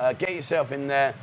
uh, 0.00 0.14
get 0.14 0.34
yourself 0.34 0.72
in 0.72 0.88
there. 0.88 1.14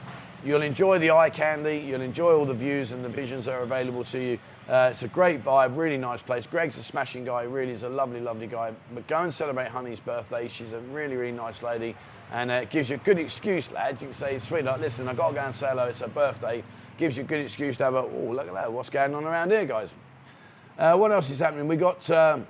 You'll 0.46 0.62
enjoy 0.62 1.00
the 1.00 1.12
eye 1.12 1.30
candy. 1.30 1.78
You'll 1.78 2.02
enjoy 2.02 2.34
all 2.34 2.46
the 2.46 2.54
views 2.54 2.94
and 2.94 3.04
the 3.04 3.10
visions 3.10 3.44
that 3.46 3.56
are 3.56 3.62
available 3.62 4.06
to 4.06 4.20
you. 4.20 4.40
Uh, 4.70 4.90
it's 4.92 5.04
a 5.04 5.10
great 5.10 5.44
vibe, 5.44 5.76
really 5.76 5.98
nice 5.98 6.22
place. 6.22 6.48
Greg's 6.48 6.78
a 6.78 6.84
smashing 6.84 7.26
guy. 7.26 7.44
Really 7.44 7.74
is 7.74 7.84
a 7.84 7.90
lovely, 7.90 8.22
lovely 8.22 8.48
guy. 8.48 8.72
But 8.94 9.06
go 9.08 9.18
and 9.18 9.34
celebrate 9.34 9.68
Honey's 9.68 10.00
birthday. 10.00 10.48
She's 10.48 10.72
a 10.72 10.80
really, 10.80 11.18
really 11.18 11.34
nice 11.34 11.62
lady, 11.62 11.98
and 12.32 12.50
uh, 12.52 12.56
it 12.56 12.70
gives 12.70 12.90
you 12.90 12.96
a 12.96 13.00
good 13.00 13.20
excuse, 13.20 13.70
lads. 13.72 14.02
You 14.02 14.08
can 14.08 14.14
say, 14.14 14.40
"Sweetheart, 14.40 14.80
listen, 14.80 15.10
I've 15.10 15.18
got 15.18 15.30
to 15.30 15.36
go 15.36 15.42
and 15.42 15.54
say 15.54 15.68
hello. 15.68 15.88
It's 15.88 16.00
her 16.00 16.08
birthday." 16.08 16.64
Gives 16.98 17.18
you 17.18 17.24
a 17.24 17.26
good 17.26 17.42
excuse 17.42 17.76
to 17.78 17.86
have 17.86 17.96
a, 17.96 17.98
oh, 17.98 18.32
look 18.34 18.48
at 18.48 18.54
that. 18.54 18.72
What's 18.72 18.90
going 18.90 19.16
on 19.16 19.26
around 19.26 19.52
here, 19.52 19.66
guys? 19.66 19.94
Uh, 20.78 20.96
what 20.96 21.12
else 21.12 21.30
is 21.30 21.40
happening? 21.40 21.68
We've 21.68 21.80
got. 21.80 22.10
Um, 22.10 22.48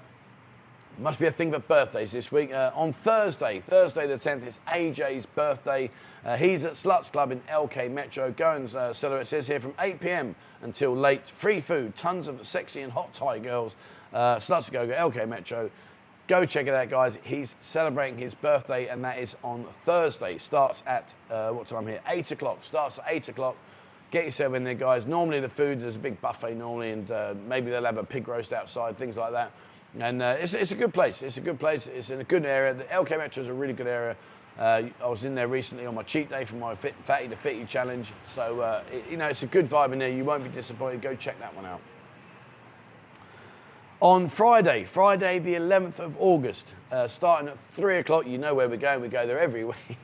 must 1.00 1.20
be 1.20 1.26
a 1.26 1.32
thing 1.32 1.52
for 1.52 1.60
birthdays 1.60 2.12
this 2.12 2.32
week. 2.32 2.54
Uh, 2.54 2.72
on 2.76 2.94
Thursday, 2.94 3.62
Thursday 3.62 4.08
the 4.08 4.18
10th, 4.18 4.46
it's 4.46 4.60
AJ's 4.68 5.26
birthday. 5.26 5.90
Uh, 6.24 6.38
he's 6.38 6.64
at 6.64 6.74
Sluts 6.74 7.12
Club 7.12 7.32
in 7.32 7.40
LK 7.42 7.92
Metro. 7.92 8.32
Go 8.32 8.52
and 8.52 8.74
uh, 8.76 8.94
celebrate. 8.94 9.24
It 9.24 9.28
says 9.28 9.48
here 9.48 9.60
from 9.60 9.74
8 9.80 10.00
p.m. 10.00 10.36
until 10.62 10.96
late. 10.96 11.28
Free 11.28 11.62
food, 11.62 11.96
tons 11.96 12.28
of 12.28 12.46
sexy 12.46 12.82
and 12.82 12.92
hot 12.92 13.14
Thai 13.14 13.40
girls. 13.40 13.76
Uh, 14.14 14.38
Sluts 14.38 14.72
Go 14.72 14.86
Go, 14.86 14.94
LK 14.94 15.28
Metro. 15.28 15.70
Go 16.28 16.46
check 16.46 16.68
it 16.68 16.74
out, 16.74 16.90
guys. 16.90 17.20
He's 17.24 17.56
celebrating 17.60 18.18
his 18.18 18.34
birthday, 18.34 18.88
and 18.88 19.04
that 19.04 19.20
is 19.20 19.36
on 19.44 19.66
Thursday. 19.86 20.38
Starts 20.38 20.84
at 20.86 21.14
uh, 21.30 21.50
what 21.52 21.68
time 21.68 21.88
here? 21.88 22.02
8 22.08 22.32
o'clock. 22.32 22.60
Starts 22.62 23.00
at 23.00 23.06
8 23.08 23.30
o'clock. 23.30 23.58
Get 24.12 24.26
yourself 24.26 24.54
in 24.54 24.64
there, 24.64 24.76
guys. 24.76 25.08
Normally 25.08 25.40
the 25.40 25.50
food, 25.50 25.82
there's 25.82 25.96
a 25.96 26.00
big 26.00 26.22
buffet 26.22 26.54
normally, 26.54 26.92
and 26.92 27.10
uh, 27.10 27.34
maybe 27.48 27.72
they'll 27.72 27.84
have 27.84 27.98
a 27.98 28.04
pig 28.04 28.28
roast 28.28 28.54
outside, 28.54 28.96
things 28.96 29.18
like 29.18 29.32
that. 29.32 29.52
And 30.00 30.22
uh, 30.22 30.38
it's, 30.40 30.54
it's 30.54 30.72
a 30.72 30.76
good 30.76 30.94
place. 30.94 31.22
It's 31.22 31.38
a 31.38 31.42
good 31.42 31.60
place. 31.60 31.88
It's 31.88 32.10
in 32.10 32.20
a 32.20 32.24
good 32.24 32.46
area. 32.46 32.74
The 32.74 32.86
LK 32.86 33.18
Metro 33.18 33.44
is 33.44 33.50
a 33.50 33.54
really 33.54 33.74
good 33.74 33.88
area. 33.88 34.16
Uh, 34.58 34.84
I 35.02 35.08
was 35.08 35.24
in 35.24 35.34
there 35.34 35.48
recently 35.48 35.86
on 35.86 35.96
my 35.96 36.04
cheat 36.04 36.30
day 36.30 36.46
for 36.46 36.56
my 36.56 36.76
fit, 36.76 36.94
Fatty 37.04 37.28
to 37.28 37.36
Fitty 37.36 37.66
challenge. 37.66 38.12
So, 38.28 38.62
uh, 38.62 38.84
it, 38.92 39.04
you 39.10 39.18
know, 39.18 39.28
it's 39.28 39.44
a 39.44 39.48
good 39.48 39.68
vibe 39.68 39.94
in 39.94 40.00
there. 40.00 40.12
You 40.12 40.26
won't 40.26 40.44
be 40.44 40.50
disappointed. 40.50 41.02
Go 41.02 41.16
check 41.16 41.40
that 41.40 41.56
one 41.56 41.66
out. 41.66 41.82
On 44.00 44.28
Friday, 44.28 44.84
Friday 44.84 45.40
the 45.40 45.54
11th 45.54 46.00
of 46.00 46.16
August, 46.20 46.74
uh, 46.92 47.08
starting 47.08 47.48
at 47.48 47.58
3 47.72 48.00
o'clock, 48.00 48.28
you 48.28 48.38
know 48.38 48.54
where 48.54 48.68
we're 48.68 48.78
going. 48.78 49.02
We 49.02 49.08
go 49.08 49.26
there 49.26 49.40
every 49.40 49.64
week. 49.66 49.98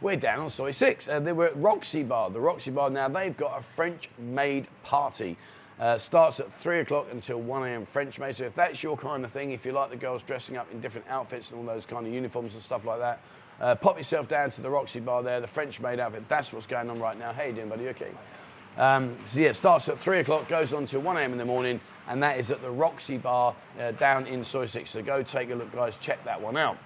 we're 0.00 0.16
down 0.16 0.40
on 0.40 0.50
Soi 0.50 0.72
6. 0.72 1.08
Uh, 1.08 1.20
they 1.20 1.32
were 1.32 1.46
at 1.46 1.56
Roxy 1.56 2.02
Bar. 2.02 2.30
The 2.30 2.40
Roxy 2.40 2.70
Bar 2.70 2.90
now, 2.90 3.08
they've 3.08 3.36
got 3.36 3.58
a 3.58 3.62
French 3.62 4.10
maid 4.18 4.66
party. 4.82 5.36
Uh, 5.78 5.98
starts 5.98 6.40
at 6.40 6.50
3 6.60 6.80
o'clock 6.80 7.06
until 7.12 7.38
1 7.38 7.68
a.m. 7.68 7.84
French 7.84 8.18
maid. 8.18 8.34
So 8.34 8.44
if 8.44 8.54
that's 8.54 8.82
your 8.82 8.96
kind 8.96 9.24
of 9.26 9.32
thing, 9.32 9.50
if 9.50 9.66
you 9.66 9.72
like 9.72 9.90
the 9.90 9.96
girls 9.96 10.22
dressing 10.22 10.56
up 10.56 10.66
in 10.72 10.80
different 10.80 11.06
outfits 11.08 11.50
and 11.50 11.60
all 11.60 11.66
those 11.66 11.84
kind 11.84 12.06
of 12.06 12.12
uniforms 12.12 12.54
and 12.54 12.62
stuff 12.62 12.86
like 12.86 12.98
that, 12.98 13.20
uh, 13.60 13.74
pop 13.74 13.98
yourself 13.98 14.26
down 14.26 14.50
to 14.52 14.62
the 14.62 14.70
Roxy 14.70 15.00
Bar 15.00 15.22
there, 15.22 15.40
the 15.40 15.46
French 15.46 15.78
maid 15.80 16.00
outfit. 16.00 16.26
That's 16.28 16.50
what's 16.52 16.66
going 16.66 16.88
on 16.88 16.98
right 16.98 17.18
now. 17.18 17.32
How 17.32 17.42
you 17.42 17.52
doing, 17.52 17.68
buddy? 17.68 17.88
Okay. 17.88 18.10
Um, 18.78 19.16
so 19.32 19.38
yeah, 19.38 19.52
starts 19.52 19.88
at 19.88 19.98
3 19.98 20.20
o'clock, 20.20 20.48
goes 20.48 20.72
on 20.72 20.86
till 20.86 21.00
1 21.00 21.16
a.m. 21.18 21.32
in 21.32 21.38
the 21.38 21.44
morning, 21.44 21.80
and 22.08 22.22
that 22.22 22.38
is 22.38 22.50
at 22.50 22.62
the 22.62 22.70
Roxy 22.70 23.18
Bar 23.18 23.54
uh, 23.78 23.92
down 23.92 24.26
in 24.26 24.44
Soi 24.44 24.66
6. 24.66 24.88
So 24.88 25.02
go 25.02 25.22
take 25.22 25.50
a 25.50 25.54
look, 25.54 25.72
guys. 25.72 25.96
Check 25.98 26.22
that 26.24 26.40
one 26.40 26.56
out. 26.56 26.78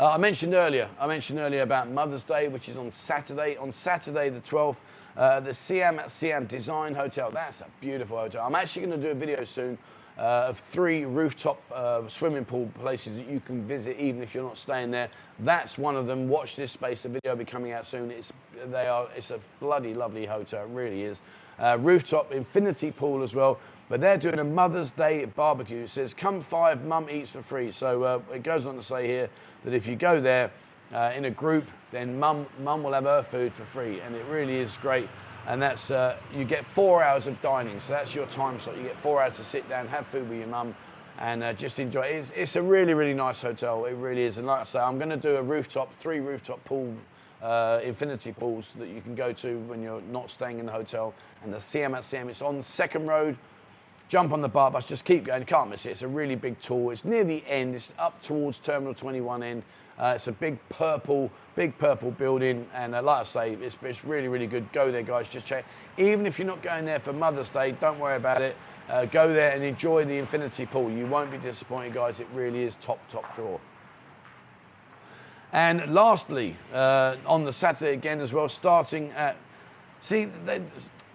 Uh, 0.00 0.10
I 0.10 0.16
mentioned 0.16 0.54
earlier, 0.54 0.88
I 0.98 1.06
mentioned 1.06 1.38
earlier 1.38 1.62
about 1.62 1.90
Mother's 1.90 2.24
Day, 2.24 2.48
which 2.48 2.68
is 2.68 2.76
on 2.76 2.90
Saturday. 2.90 3.56
On 3.56 3.70
Saturday, 3.70 4.30
the 4.30 4.40
12th, 4.40 4.78
uh, 5.16 5.40
the 5.40 5.50
CM 5.50 6.10
Siam 6.10 6.46
Design 6.46 6.94
Hotel. 6.94 7.30
That's 7.30 7.60
a 7.60 7.66
beautiful 7.80 8.18
hotel. 8.18 8.44
I'm 8.46 8.54
actually 8.54 8.86
going 8.86 9.00
to 9.00 9.06
do 9.06 9.12
a 9.12 9.14
video 9.14 9.44
soon 9.44 9.78
uh, 10.18 10.46
of 10.48 10.58
three 10.58 11.04
rooftop 11.04 11.60
uh, 11.74 12.06
swimming 12.08 12.44
pool 12.44 12.70
places 12.80 13.16
that 13.16 13.28
you 13.28 13.40
can 13.40 13.66
visit 13.66 13.98
even 13.98 14.22
if 14.22 14.34
you're 14.34 14.44
not 14.44 14.58
staying 14.58 14.90
there. 14.90 15.08
That's 15.40 15.78
one 15.78 15.96
of 15.96 16.06
them. 16.06 16.28
Watch 16.28 16.56
this 16.56 16.72
space. 16.72 17.02
The 17.02 17.08
video 17.08 17.32
will 17.32 17.38
be 17.38 17.44
coming 17.44 17.72
out 17.72 17.86
soon. 17.86 18.10
It's 18.10 18.32
they 18.66 18.86
are. 18.86 19.08
It's 19.16 19.30
a 19.30 19.40
bloody 19.60 19.94
lovely 19.94 20.26
hotel. 20.26 20.64
It 20.64 20.70
really 20.70 21.02
is. 21.02 21.20
Uh, 21.58 21.78
rooftop 21.80 22.32
infinity 22.32 22.90
pool 22.90 23.22
as 23.22 23.34
well. 23.34 23.58
But 23.88 24.00
they're 24.00 24.16
doing 24.16 24.38
a 24.38 24.44
Mother's 24.44 24.90
Day 24.90 25.24
barbecue. 25.24 25.82
It 25.82 25.90
says, 25.90 26.14
"Come 26.14 26.40
five, 26.40 26.84
Mum 26.84 27.08
eats 27.10 27.30
for 27.30 27.42
free." 27.42 27.70
So 27.70 28.02
uh, 28.02 28.20
it 28.32 28.42
goes 28.42 28.66
on 28.66 28.76
to 28.76 28.82
say 28.82 29.06
here 29.06 29.28
that 29.64 29.74
if 29.74 29.86
you 29.86 29.96
go 29.96 30.20
there 30.20 30.50
uh, 30.92 31.12
in 31.14 31.26
a 31.26 31.30
group, 31.30 31.64
then 31.90 32.18
mum, 32.18 32.46
mum 32.60 32.82
will 32.82 32.92
have 32.92 33.04
her 33.04 33.22
food 33.22 33.52
for 33.52 33.64
free. 33.64 34.00
And 34.00 34.14
it 34.14 34.24
really 34.26 34.56
is 34.56 34.76
great. 34.78 35.08
And 35.46 35.60
that's, 35.60 35.90
uh, 35.90 36.16
you 36.34 36.44
get 36.44 36.64
four 36.66 37.02
hours 37.02 37.26
of 37.26 37.40
dining. 37.42 37.80
So 37.80 37.92
that's 37.92 38.14
your 38.14 38.26
time 38.26 38.60
slot. 38.60 38.76
You 38.76 38.84
get 38.84 38.96
four 38.98 39.22
hours 39.22 39.36
to 39.36 39.44
sit 39.44 39.68
down, 39.68 39.88
have 39.88 40.06
food 40.06 40.28
with 40.28 40.38
your 40.38 40.46
mum, 40.46 40.74
and 41.18 41.42
uh, 41.42 41.52
just 41.52 41.78
enjoy 41.78 42.02
it. 42.02 42.16
It's, 42.16 42.32
it's, 42.36 42.56
a 42.56 42.62
really, 42.62 42.94
really 42.94 43.14
nice 43.14 43.40
hotel. 43.40 43.84
It 43.86 43.94
really 43.94 44.22
is. 44.22 44.38
And 44.38 44.46
like 44.46 44.60
I 44.60 44.64
say, 44.64 44.78
I'm 44.78 44.98
going 44.98 45.10
to 45.10 45.16
do 45.16 45.36
a 45.36 45.42
rooftop, 45.42 45.92
three 45.94 46.20
rooftop 46.20 46.62
pool, 46.64 46.94
uh, 47.42 47.80
infinity 47.82 48.32
pools 48.32 48.72
that 48.78 48.88
you 48.88 49.00
can 49.00 49.14
go 49.14 49.32
to 49.32 49.58
when 49.60 49.82
you're 49.82 50.02
not 50.02 50.30
staying 50.30 50.60
in 50.60 50.66
the 50.66 50.72
hotel. 50.72 51.12
And 51.42 51.52
the 51.52 51.60
Siam 51.60 51.94
at 51.94 52.04
Siam, 52.04 52.28
it's 52.28 52.42
on 52.42 52.62
Second 52.62 53.08
Road. 53.08 53.36
Jump 54.08 54.32
on 54.32 54.42
the 54.42 54.48
baht 54.48 54.72
bus, 54.72 54.86
just 54.86 55.04
keep 55.04 55.24
going. 55.24 55.44
Can't 55.44 55.70
miss 55.70 55.86
it. 55.86 55.90
It's 55.90 56.02
a 56.02 56.08
really 56.08 56.34
big 56.34 56.60
tour. 56.60 56.92
It's 56.92 57.04
near 57.04 57.24
the 57.24 57.42
end. 57.46 57.74
It's 57.74 57.92
up 57.98 58.20
towards 58.22 58.58
Terminal 58.58 58.94
21 58.94 59.42
end. 59.42 59.62
Uh, 59.98 60.12
it's 60.16 60.26
a 60.28 60.32
big 60.32 60.58
purple, 60.68 61.30
big 61.54 61.76
purple 61.78 62.10
building, 62.10 62.66
and 62.74 62.94
uh, 62.94 63.02
like 63.02 63.20
I 63.20 63.24
say, 63.24 63.52
it's, 63.54 63.76
it's 63.82 64.04
really, 64.04 64.28
really 64.28 64.46
good. 64.46 64.70
Go 64.72 64.90
there, 64.90 65.02
guys. 65.02 65.28
Just 65.28 65.46
check. 65.46 65.64
Even 65.96 66.26
if 66.26 66.38
you're 66.38 66.48
not 66.48 66.62
going 66.62 66.84
there 66.84 67.00
for 67.00 67.12
Mother's 67.12 67.48
Day, 67.48 67.72
don't 67.72 67.98
worry 67.98 68.16
about 68.16 68.42
it. 68.42 68.56
Uh, 68.88 69.04
go 69.06 69.32
there 69.32 69.52
and 69.52 69.62
enjoy 69.62 70.04
the 70.04 70.18
infinity 70.18 70.66
pool. 70.66 70.90
You 70.90 71.06
won't 71.06 71.30
be 71.30 71.38
disappointed, 71.38 71.94
guys. 71.94 72.20
It 72.20 72.26
really 72.34 72.64
is 72.64 72.74
top, 72.76 72.98
top 73.08 73.34
draw. 73.34 73.58
And 75.52 75.92
lastly, 75.92 76.56
uh, 76.72 77.16
on 77.26 77.44
the 77.44 77.52
Saturday 77.52 77.92
again 77.92 78.20
as 78.20 78.32
well, 78.32 78.48
starting 78.48 79.10
at 79.10 79.36
See, 80.02 80.24
they, 80.44 80.60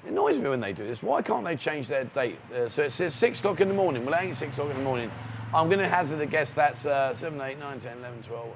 it 0.07 0.11
annoys 0.11 0.37
me 0.37 0.49
when 0.49 0.61
they 0.61 0.71
do 0.71 0.87
this. 0.87 1.03
Why 1.03 1.21
can't 1.21 1.43
they 1.43 1.57
change 1.57 1.89
their 1.89 2.05
date? 2.05 2.37
Uh, 2.53 2.69
so 2.69 2.83
it 2.83 2.91
says 2.91 3.13
6 3.13 3.39
o'clock 3.39 3.59
in 3.59 3.67
the 3.67 3.73
morning. 3.73 4.05
Well, 4.05 4.17
it 4.17 4.23
ain't 4.23 4.35
6 4.37 4.53
o'clock 4.53 4.71
in 4.71 4.77
the 4.77 4.83
morning. 4.83 5.11
I'm 5.53 5.67
going 5.67 5.79
to 5.79 5.87
hazard 5.87 6.21
a 6.21 6.25
guess 6.25 6.53
that's 6.53 6.85
uh, 6.85 7.13
7, 7.13 7.39
8, 7.39 7.59
9, 7.59 7.79
10, 7.79 7.97
11, 7.97 8.23
12. 8.23 8.47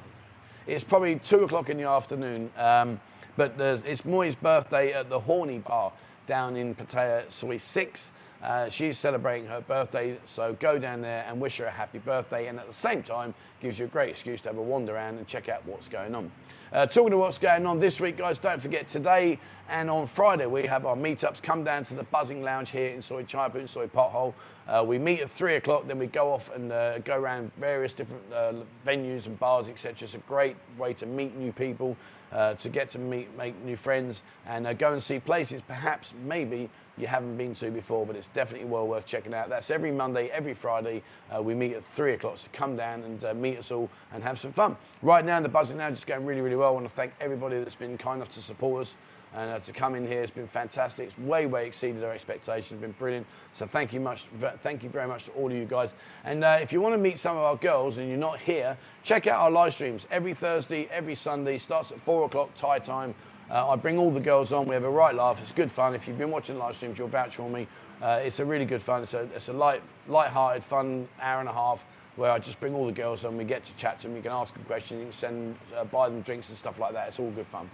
It's 0.67 0.83
probably 0.85 1.17
2 1.17 1.43
o'clock 1.43 1.69
in 1.69 1.75
the 1.75 1.87
afternoon. 1.87 2.49
Um, 2.57 3.01
but 3.35 3.59
it's 3.59 4.05
Moy's 4.05 4.35
birthday 4.35 4.93
at 4.93 5.09
the 5.09 5.19
Horny 5.19 5.59
Bar 5.59 5.91
down 6.25 6.55
in 6.55 6.73
Pattaya 6.73 7.29
Soi 7.29 7.57
6. 7.57 8.11
Uh, 8.41 8.69
she's 8.69 8.97
celebrating 8.97 9.45
her 9.47 9.61
birthday, 9.61 10.17
so 10.25 10.53
go 10.59 10.79
down 10.79 11.01
there 11.01 11.25
and 11.27 11.39
wish 11.39 11.57
her 11.57 11.65
a 11.65 11.71
happy 11.71 11.99
birthday, 11.99 12.47
and 12.47 12.59
at 12.59 12.67
the 12.67 12.73
same 12.73 13.03
time, 13.03 13.33
gives 13.61 13.77
you 13.77 13.85
a 13.85 13.87
great 13.89 14.09
excuse 14.09 14.41
to 14.41 14.49
have 14.49 14.57
a 14.57 14.61
wander 14.61 14.95
around 14.95 15.17
and 15.17 15.27
check 15.27 15.49
out 15.49 15.65
what's 15.65 15.87
going 15.87 16.15
on. 16.15 16.31
Uh, 16.73 16.85
talking 16.85 17.11
to 17.11 17.17
what's 17.17 17.37
going 17.37 17.65
on 17.65 17.79
this 17.79 17.99
week, 17.99 18.15
guys, 18.15 18.39
don't 18.39 18.61
forget 18.61 18.87
today 18.87 19.37
and 19.71 19.89
on 19.89 20.05
Friday 20.05 20.45
we 20.45 20.63
have 20.63 20.85
our 20.85 20.95
meetups. 20.95 21.41
Come 21.41 21.63
down 21.63 21.85
to 21.85 21.93
the 21.93 22.03
Buzzin 22.03 22.43
Lounge 22.43 22.69
here 22.69 22.89
in 22.89 23.01
Soy 23.01 23.23
Soi 23.25 23.37
Chaipu, 23.37 23.67
Soi 23.67 23.87
Pothole. 23.87 24.33
Uh, 24.67 24.83
we 24.85 24.99
meet 24.99 25.21
at 25.21 25.31
three 25.31 25.55
o'clock, 25.55 25.87
then 25.87 25.97
we 25.97 26.07
go 26.07 26.31
off 26.31 26.53
and 26.53 26.71
uh, 26.71 26.99
go 26.99 27.17
around 27.17 27.51
various 27.57 27.93
different 27.93 28.23
uh, 28.31 28.53
venues 28.85 29.25
and 29.25 29.39
bars, 29.39 29.69
etc. 29.69 30.05
It's 30.05 30.13
a 30.13 30.19
great 30.19 30.55
way 30.77 30.93
to 30.93 31.05
meet 31.05 31.35
new 31.35 31.51
people, 31.51 31.97
uh, 32.31 32.53
to 32.55 32.69
get 32.69 32.89
to 32.91 32.99
meet, 32.99 33.35
make 33.37 33.59
new 33.63 33.75
friends, 33.75 34.23
and 34.45 34.67
uh, 34.67 34.73
go 34.73 34.93
and 34.93 35.01
see 35.01 35.19
places 35.19 35.61
perhaps 35.67 36.13
maybe 36.25 36.69
you 36.97 37.07
haven't 37.07 37.35
been 37.37 37.53
to 37.55 37.71
before, 37.71 38.05
but 38.05 38.15
it's 38.15 38.27
definitely 38.27 38.67
well 38.67 38.87
worth 38.87 39.05
checking 39.05 39.33
out. 39.33 39.49
That's 39.49 39.71
every 39.71 39.91
Monday, 39.91 40.27
every 40.27 40.53
Friday. 40.53 41.01
Uh, 41.33 41.41
we 41.41 41.55
meet 41.55 41.73
at 41.73 41.83
three 41.95 42.13
o'clock, 42.13 42.37
so 42.37 42.49
come 42.53 42.75
down 42.75 43.03
and 43.03 43.41
meet 43.41 43.57
us 43.57 43.71
all 43.71 43.89
and 44.13 44.23
have 44.23 44.37
some 44.37 44.51
fun. 44.51 44.77
Right 45.01 45.25
now, 45.25 45.39
the 45.39 45.49
Buzzin 45.49 45.77
Lounge 45.77 45.97
is 45.97 46.05
going 46.05 46.25
really, 46.25 46.41
really 46.41 46.57
well. 46.57 46.60
I 46.63 46.71
want 46.71 46.85
to 46.85 46.91
thank 46.91 47.13
everybody 47.19 47.57
that's 47.59 47.75
been 47.75 47.97
kind 47.97 48.17
enough 48.17 48.33
to 48.33 48.41
support 48.41 48.83
us 48.83 48.95
and 49.33 49.49
uh, 49.49 49.59
to 49.59 49.71
come 49.71 49.95
in 49.95 50.05
here 50.05 50.21
It's 50.21 50.31
been 50.31 50.47
fantastic. 50.47 51.07
It's 51.07 51.17
way, 51.19 51.45
way 51.45 51.65
exceeded 51.65 52.03
our 52.03 52.11
expectations. 52.11 52.73
It's 52.73 52.81
been 52.81 52.91
brilliant. 52.91 53.25
So 53.53 53.65
thank 53.65 53.93
you 53.93 53.99
much. 53.99 54.25
Thank 54.61 54.83
you 54.83 54.89
very 54.89 55.07
much 55.07 55.25
to 55.25 55.31
all 55.31 55.47
of 55.47 55.53
you 55.53 55.65
guys. 55.65 55.93
And 56.25 56.43
uh, 56.43 56.59
if 56.61 56.73
you 56.73 56.81
want 56.81 56.93
to 56.93 56.97
meet 56.97 57.17
some 57.17 57.37
of 57.37 57.43
our 57.43 57.55
girls 57.55 57.97
and 57.97 58.09
you're 58.09 58.17
not 58.17 58.39
here, 58.39 58.77
check 59.03 59.27
out 59.27 59.39
our 59.39 59.51
live 59.51 59.73
streams 59.73 60.05
every 60.11 60.33
Thursday, 60.33 60.87
every 60.91 61.15
Sunday. 61.15 61.57
Starts 61.57 61.91
at 61.91 62.01
four 62.01 62.25
o'clock 62.25 62.53
Thai 62.55 62.79
time. 62.79 63.15
Uh, 63.49 63.69
I 63.69 63.75
bring 63.75 63.97
all 63.97 64.11
the 64.11 64.19
girls 64.19 64.53
on. 64.53 64.65
We 64.65 64.75
have 64.75 64.83
a 64.83 64.89
right 64.89 65.15
laugh. 65.15 65.41
It's 65.41 65.51
good 65.51 65.71
fun. 65.71 65.95
If 65.95 66.07
you've 66.07 66.17
been 66.17 66.31
watching 66.31 66.57
live 66.57 66.75
streams, 66.75 66.97
you'll 66.97 67.09
vouch 67.09 67.35
for 67.35 67.49
me. 67.49 67.67
Uh, 68.01 68.19
it's 68.23 68.39
a 68.39 68.45
really 68.45 68.65
good 68.65 68.81
fun. 68.81 69.03
It's 69.03 69.13
a, 69.13 69.27
it's 69.35 69.49
a 69.49 69.53
light, 69.53 69.81
light-hearted, 70.07 70.63
fun 70.63 71.07
hour 71.21 71.39
and 71.39 71.47
a 71.47 71.53
half 71.53 71.83
where 72.15 72.31
I 72.31 72.39
just 72.39 72.59
bring 72.59 72.73
all 72.73 72.85
the 72.85 72.91
girls 72.91 73.23
on. 73.23 73.37
We 73.37 73.43
get 73.43 73.63
to 73.65 73.75
chat 73.75 73.99
to 73.99 74.07
them. 74.07 74.15
You 74.15 74.21
can 74.21 74.31
ask 74.31 74.53
them 74.53 74.63
questions. 74.63 74.99
You 74.99 75.05
can 75.05 75.13
send, 75.13 75.55
uh, 75.75 75.85
buy 75.85 76.09
them 76.09 76.21
drinks 76.21 76.49
and 76.49 76.57
stuff 76.57 76.79
like 76.79 76.93
that. 76.93 77.07
It's 77.09 77.19
all 77.19 77.31
good 77.31 77.47
fun. 77.47 77.69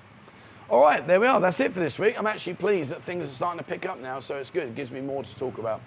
All 0.69 0.81
right, 0.81 1.05
there 1.07 1.19
we 1.19 1.27
are. 1.27 1.39
That's 1.39 1.59
it 1.61 1.73
for 1.73 1.79
this 1.79 1.97
week. 1.97 2.19
I'm 2.19 2.27
actually 2.27 2.55
pleased 2.55 2.91
that 2.91 3.01
things 3.03 3.29
are 3.29 3.31
starting 3.31 3.57
to 3.57 3.63
pick 3.63 3.85
up 3.85 4.01
now, 4.01 4.19
so 4.19 4.35
it's 4.35 4.49
good. 4.49 4.67
It 4.67 4.75
gives 4.75 4.91
me 4.91 4.99
more 4.99 5.23
to 5.23 5.35
talk 5.37 5.57
about. 5.59 5.81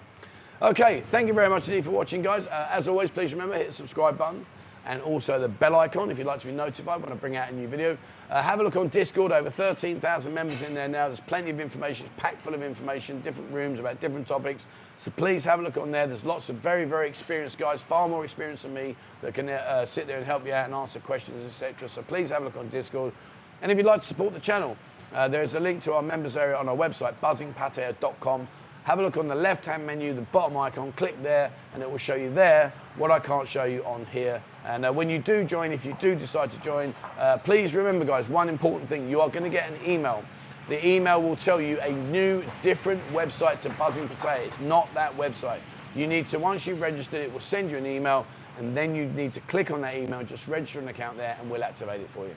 Okay, 0.61 1.03
thank 1.11 1.27
you 1.27 1.33
very 1.33 1.49
much 1.49 1.67
indeed 1.67 1.85
for 1.85 1.91
watching, 1.91 2.21
guys. 2.21 2.47
Uh, 2.47 2.67
as 2.71 2.87
always, 2.87 3.11
please 3.11 3.31
remember 3.31 3.55
hit 3.55 3.67
the 3.67 3.73
subscribe 3.73 4.17
button 4.17 4.45
and 4.85 5.01
also 5.01 5.39
the 5.39 5.47
bell 5.47 5.75
icon 5.75 6.09
if 6.09 6.17
you'd 6.17 6.27
like 6.27 6.39
to 6.39 6.47
be 6.47 6.53
notified 6.53 7.01
when 7.01 7.11
I 7.11 7.15
bring 7.15 7.35
out 7.35 7.49
a 7.49 7.55
new 7.55 7.67
video. 7.67 7.97
Uh, 8.29 8.41
have 8.41 8.59
a 8.59 8.63
look 8.63 8.75
on 8.75 8.87
Discord, 8.87 9.31
over 9.31 9.49
13,000 9.49 10.33
members 10.33 10.61
in 10.61 10.73
there 10.73 10.87
now. 10.87 11.07
There's 11.07 11.19
plenty 11.19 11.49
of 11.49 11.59
information, 11.59 12.07
it's 12.07 12.21
packed 12.21 12.41
full 12.41 12.53
of 12.53 12.63
information, 12.63 13.21
different 13.21 13.51
rooms 13.51 13.79
about 13.79 13.99
different 13.99 14.27
topics. 14.27 14.67
So 14.97 15.11
please 15.11 15.43
have 15.43 15.59
a 15.59 15.63
look 15.63 15.77
on 15.77 15.91
there. 15.91 16.07
There's 16.07 16.25
lots 16.25 16.49
of 16.49 16.55
very, 16.57 16.85
very 16.85 17.07
experienced 17.07 17.57
guys, 17.57 17.83
far 17.83 18.07
more 18.07 18.23
experienced 18.23 18.63
than 18.63 18.73
me, 18.73 18.95
that 19.21 19.33
can 19.33 19.49
uh, 19.49 19.85
sit 19.85 20.07
there 20.07 20.17
and 20.17 20.25
help 20.25 20.45
you 20.45 20.53
out 20.53 20.65
and 20.65 20.73
answer 20.73 20.99
questions, 20.99 21.45
etc. 21.45 21.89
So 21.89 22.01
please 22.01 22.29
have 22.29 22.41
a 22.41 22.45
look 22.45 22.57
on 22.57 22.69
Discord. 22.69 23.13
And 23.61 23.71
if 23.71 23.77
you'd 23.77 23.85
like 23.85 24.01
to 24.01 24.07
support 24.07 24.33
the 24.33 24.39
channel, 24.39 24.77
uh, 25.13 25.27
there's 25.27 25.55
a 25.55 25.59
link 25.59 25.83
to 25.83 25.93
our 25.93 26.01
members 26.01 26.37
area 26.37 26.55
on 26.55 26.69
our 26.69 26.75
website, 26.75 27.13
buzzinpattaya.com. 27.21 28.47
Have 28.83 28.97
a 28.97 29.03
look 29.03 29.17
on 29.17 29.27
the 29.27 29.35
left-hand 29.35 29.85
menu, 29.85 30.11
the 30.13 30.21
bottom 30.21 30.57
icon, 30.57 30.91
click 30.93 31.21
there, 31.21 31.51
and 31.73 31.83
it 31.83 31.89
will 31.89 31.99
show 31.99 32.15
you 32.15 32.33
there 32.33 32.73
what 32.95 33.11
I 33.11 33.19
can't 33.19 33.47
show 33.47 33.65
you 33.65 33.85
on 33.85 34.07
here. 34.07 34.41
And 34.65 34.85
uh, 34.85 34.91
when 34.91 35.07
you 35.07 35.19
do 35.19 35.43
join, 35.43 35.71
if 35.71 35.85
you 35.85 35.95
do 36.01 36.15
decide 36.15 36.51
to 36.51 36.59
join, 36.61 36.95
uh, 37.19 37.37
please 37.37 37.75
remember, 37.75 38.05
guys, 38.05 38.27
one 38.27 38.49
important 38.49 38.89
thing, 38.89 39.07
you 39.07 39.21
are 39.21 39.29
going 39.29 39.43
to 39.43 39.51
get 39.51 39.71
an 39.71 39.77
email. 39.87 40.23
The 40.67 40.85
email 40.85 41.21
will 41.21 41.35
tell 41.35 41.61
you 41.61 41.79
a 41.81 41.91
new, 41.91 42.43
different 42.63 43.03
website 43.13 43.61
to 43.61 43.69
Buzzin 43.69 44.07
Pattaya. 44.07 44.45
It's 44.45 44.59
not 44.59 44.91
that 44.95 45.15
website. 45.15 45.59
You 45.95 46.07
need 46.07 46.27
to, 46.29 46.39
once 46.39 46.65
you've 46.65 46.81
registered, 46.81 47.21
it 47.21 47.31
will 47.31 47.39
send 47.39 47.69
you 47.69 47.77
an 47.77 47.85
email, 47.85 48.25
and 48.57 48.75
then 48.75 48.95
you 48.95 49.05
need 49.05 49.33
to 49.33 49.41
click 49.41 49.69
on 49.69 49.81
that 49.81 49.95
email, 49.95 50.23
just 50.23 50.47
register 50.47 50.79
an 50.79 50.87
account 50.87 51.17
there, 51.17 51.37
and 51.39 51.51
we'll 51.51 51.63
activate 51.63 52.01
it 52.01 52.09
for 52.09 52.25
you. 52.25 52.35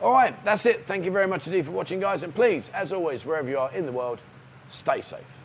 All 0.00 0.12
right, 0.12 0.42
that's 0.44 0.64
it. 0.64 0.86
Thank 0.86 1.04
you 1.04 1.10
very 1.10 1.26
much 1.26 1.46
indeed 1.46 1.66
for 1.66 1.72
watching, 1.72 2.00
guys. 2.00 2.22
And 2.22 2.34
please, 2.34 2.70
as 2.72 2.90
always, 2.90 3.26
wherever 3.26 3.48
you 3.48 3.58
are 3.58 3.72
in 3.72 3.84
the 3.84 3.92
world, 3.92 4.20
stay 4.68 5.02
safe. 5.02 5.43